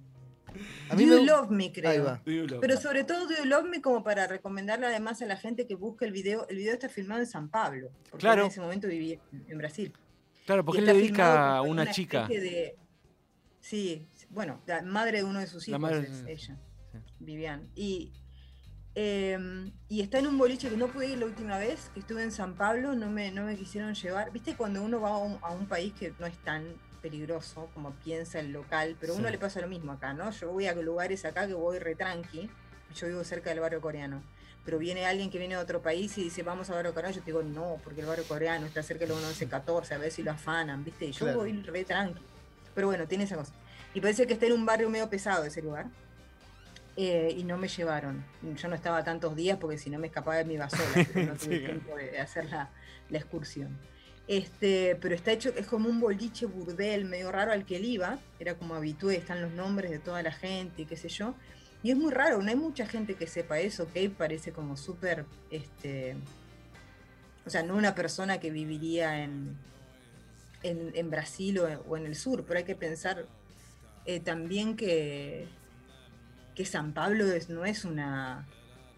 [0.90, 1.90] Do mí You me- Love Me, creo.
[1.90, 2.22] Ahí va.
[2.61, 5.74] Pero sobre todo Do You Love Me como para recomendarle además a la gente que
[5.74, 6.46] busque el video.
[6.48, 8.42] El video está filmado en San Pablo, porque Claro.
[8.42, 9.92] en ese momento vivía en Brasil.
[10.46, 12.26] Claro, porque él le está dedica a una chica.
[12.26, 12.76] de-
[13.61, 16.59] Sí, bueno, la madre de uno de sus La hijos madre- es ella,
[16.92, 16.98] sí.
[17.20, 17.68] Vivian.
[17.74, 18.11] Y,
[18.94, 22.22] em, y está en un boliche que no pude ir la última vez, que estuve
[22.22, 24.32] en San Pablo, no me, no me quisieron llevar.
[24.32, 26.64] ¿Viste cuando uno va a un, a un país que no es tan
[27.01, 28.96] peligroso como piensa el local?
[29.01, 30.30] Pero a uno le pasa lo mismo acá, ¿no?
[30.30, 32.51] Yo voy a lugares acá que voy re tranqui,
[32.94, 34.22] yo vivo cerca del barrio coreano.
[34.64, 37.20] Pero viene alguien que viene de otro país y dice, vamos al barrio coreano, yo
[37.22, 40.32] te digo, no, porque el barrio coreano está cerca del 1114, a ver si lo
[40.32, 41.07] afanan, ¿viste?
[41.07, 41.38] Y yo Claro.
[41.38, 42.20] voy re tranqui.
[42.74, 43.53] Pero bueno, tiene esa cosa.
[43.94, 45.86] Y parece que está en un barrio medio pesado ese lugar.
[46.96, 48.22] Eh, y no me llevaron.
[48.57, 51.57] Yo no estaba tantos días porque si no me escapaba de mi pero no tuve
[51.59, 51.64] Sí.
[51.64, 52.68] tiempo de hacer la,
[53.09, 53.78] la excursión.
[54.31, 58.20] Este, pero está hecho, es como un boliche burdel medio raro al que él iba,
[58.39, 61.35] era como habitué, están los nombres de toda la gente y qué sé yo.
[61.83, 65.24] Y es muy raro, no hay mucha gente que sepa eso, que parece como súper,
[65.51, 66.14] este,
[67.45, 69.57] o sea, no una persona que viviría en,
[70.62, 73.26] en, Brasil o, en el sur, pero hay que pensar
[74.07, 75.49] eh, también que,
[76.55, 78.47] que San Pablo no es una,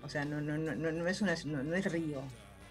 [0.03, 2.21] o sea, no, no, no, no es una, no, no es Río,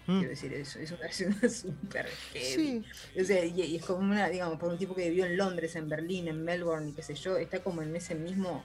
[0.06, 0.18] Mm.
[0.18, 2.84] quiero decir, es, es una ciudad súper heavy.
[3.14, 5.36] Sí, O sea, y, y es como una, digamos, por un tipo que vivió en
[5.36, 8.64] Londres, en Berlín, en Melbourne, y qué sé yo, está como en ese mismo.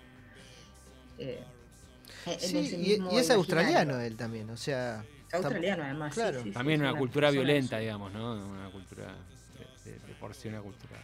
[1.20, 1.44] eh,
[2.26, 5.04] en sí, ese y, mismo y es australiano él también, o sea...
[5.32, 6.14] Australiano, además.
[6.14, 6.40] Claro.
[6.40, 8.34] sí, sí, También una cultura violenta, digamos, ¿no?
[8.34, 9.14] Una cultura
[9.84, 11.02] de, de, de porción a cultural.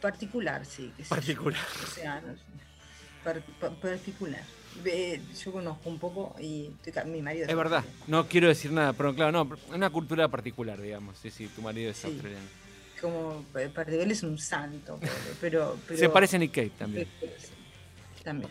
[0.00, 0.92] Particular, sí.
[1.08, 1.60] Particular.
[1.82, 2.42] O sea, no sé,
[3.24, 4.42] par- pa- particular.
[5.44, 8.06] Yo conozco un poco y estoy mi marido Es verdad, australiano.
[8.22, 11.18] no quiero decir nada, pero claro, no, una cultura particular, digamos.
[11.18, 12.06] Sí, sí, tu marido es Sí.
[12.08, 12.46] australiano.
[13.00, 14.98] Como eh, para él es un santo,
[15.40, 17.08] pero, pero Se parece a Nick Cave también.
[18.24, 18.50] También.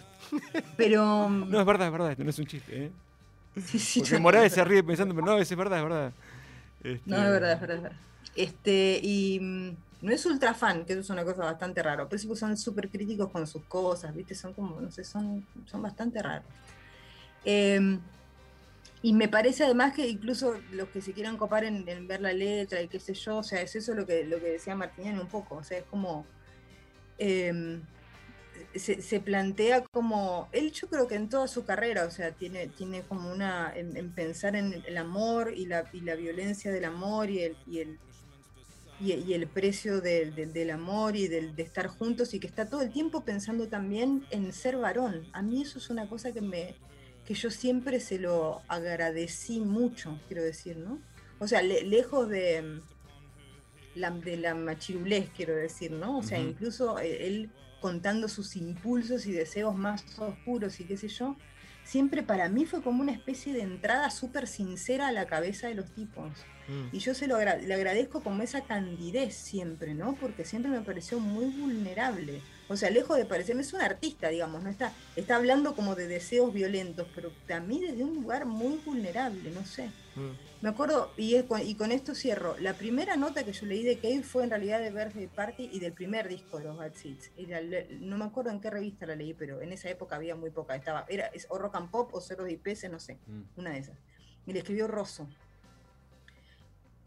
[0.75, 1.29] Pero.
[1.29, 2.91] No, es verdad, es verdad, esto no es un chiste, ¿eh?
[3.65, 6.13] sí, sí, Porque Morales es se ríe pensando, pero no, es verdad, es verdad.
[6.83, 7.97] Este, No, es verdad, es verdad, es verdad.
[8.35, 12.05] Este, y mm, no es ultra fan, que eso es una cosa bastante rara.
[12.05, 14.35] Por eso son súper críticos con sus cosas, ¿viste?
[14.35, 16.47] Son como, no sé, son, son bastante raros.
[17.45, 17.99] Eh,
[19.01, 22.81] y me parece además que incluso los que se quieran copar en, ver la letra
[22.81, 25.27] y qué sé yo, o sea, es eso lo que, lo que decía Martiniano un
[25.27, 26.25] poco, o sea, es como...
[27.17, 27.79] eh,
[28.75, 33.01] se, plantea como, él yo creo que en toda su carrera, o sea, tiene, tiene
[33.01, 37.29] como una, en, en pensar en el amor y la, y la violencia del amor
[37.29, 37.99] y el,
[38.99, 42.47] y, y el precio del, del- del amor y del, de estar juntos y que
[42.47, 45.27] está todo el tiempo pensando también en ser varón.
[45.33, 46.75] A mí eso es una cosa que me
[47.25, 51.01] que yo siempre se lo agradecí mucho, quiero decir, ¿no?
[51.39, 52.81] O sea, le- lejos de mm,
[53.99, 56.19] la, de la machirulés, quiero decir, ¿no?
[56.19, 57.49] O sea, incluso eh, él
[57.81, 61.35] contando sus impulsos y deseos más oscuros y qué sé yo,
[61.87, 65.75] siempre para mí fue como una especie de entrada súper sincera a la cabeza de
[65.75, 66.31] los tipos.
[66.67, 66.93] Mm.
[66.95, 70.15] Y yo se lo agra- le agradezco como esa candidez siempre, ¿no?
[70.15, 72.41] Porque siempre me pareció muy vulnerable.
[72.69, 74.69] O sea, lejos de parecerme, es un artista, digamos, ¿no?
[74.69, 79.51] Está, está hablando como de deseos violentos, pero a mí desde un lugar muy vulnerable,
[79.51, 79.87] no sé.
[80.15, 80.31] Mm.
[80.63, 83.83] Me acuerdo, y, es con- y con esto cierro, la primera nota que yo leí
[83.83, 86.93] de Cave fue en realidad de Birthday Party y del primer disco de los Bad
[86.95, 87.31] Seeds.
[87.37, 87.61] Era
[88.01, 90.75] no me acuerdo en qué revista la leí, pero en esa época había muy poca.
[90.75, 93.43] Estaba, era es o Rock and Pop o Cero de IPS, no sé, Mm.
[93.57, 93.97] una de esas.
[94.45, 95.29] Y le escribió Rosso,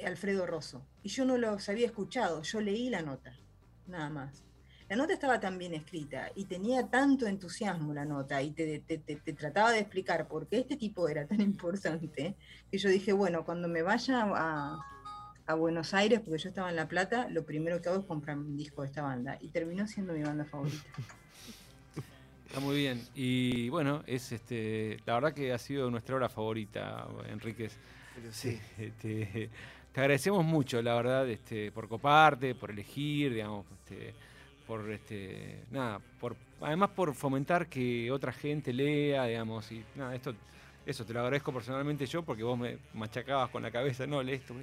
[0.05, 0.83] Alfredo Rosso.
[1.03, 3.37] Y yo no los había escuchado, yo leí la nota,
[3.87, 4.43] nada más.
[4.91, 8.99] La nota estaba tan bien escrita y tenía tanto entusiasmo la nota y te, te-
[8.99, 12.34] te- te trataba de explicar por qué este tipo era tan importante
[12.72, 14.80] que yo dije, bueno, cuando me vaya a,
[15.47, 18.36] a Buenos Aires, porque yo estaba en La Plata, lo primero que hago es comprar
[18.36, 20.82] un disco de esta banda y terminó siendo mi banda favorita.
[22.49, 23.01] Está muy bien.
[23.14, 27.76] Y bueno, es este, la verdad que ha sido nuestra hora favorita, Enríquez.
[28.16, 28.59] Pero sí.
[28.76, 28.91] Te,
[29.93, 34.14] te agradecemos mucho, la verdad, este, por coparte, por elegir, digamos, este,
[34.71, 40.33] por este, nada, por además por fomentar que otra gente lea, digamos, y nada, esto,
[40.87, 44.35] eso te lo agradezco personalmente yo porque vos me machacabas con la cabeza, no, lee
[44.35, 44.55] esto,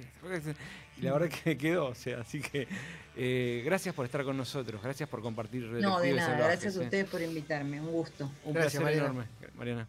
[0.96, 2.66] y la verdad que me quedó, o sea, así que
[3.16, 6.84] eh, gracias por estar con nosotros, gracias por compartir No, de nada, gracias a eh.
[6.84, 8.30] ustedes por invitarme, un gusto.
[8.46, 9.04] Un Gracias, placer Mariana.
[9.04, 9.26] enorme,
[9.58, 9.88] Mariana.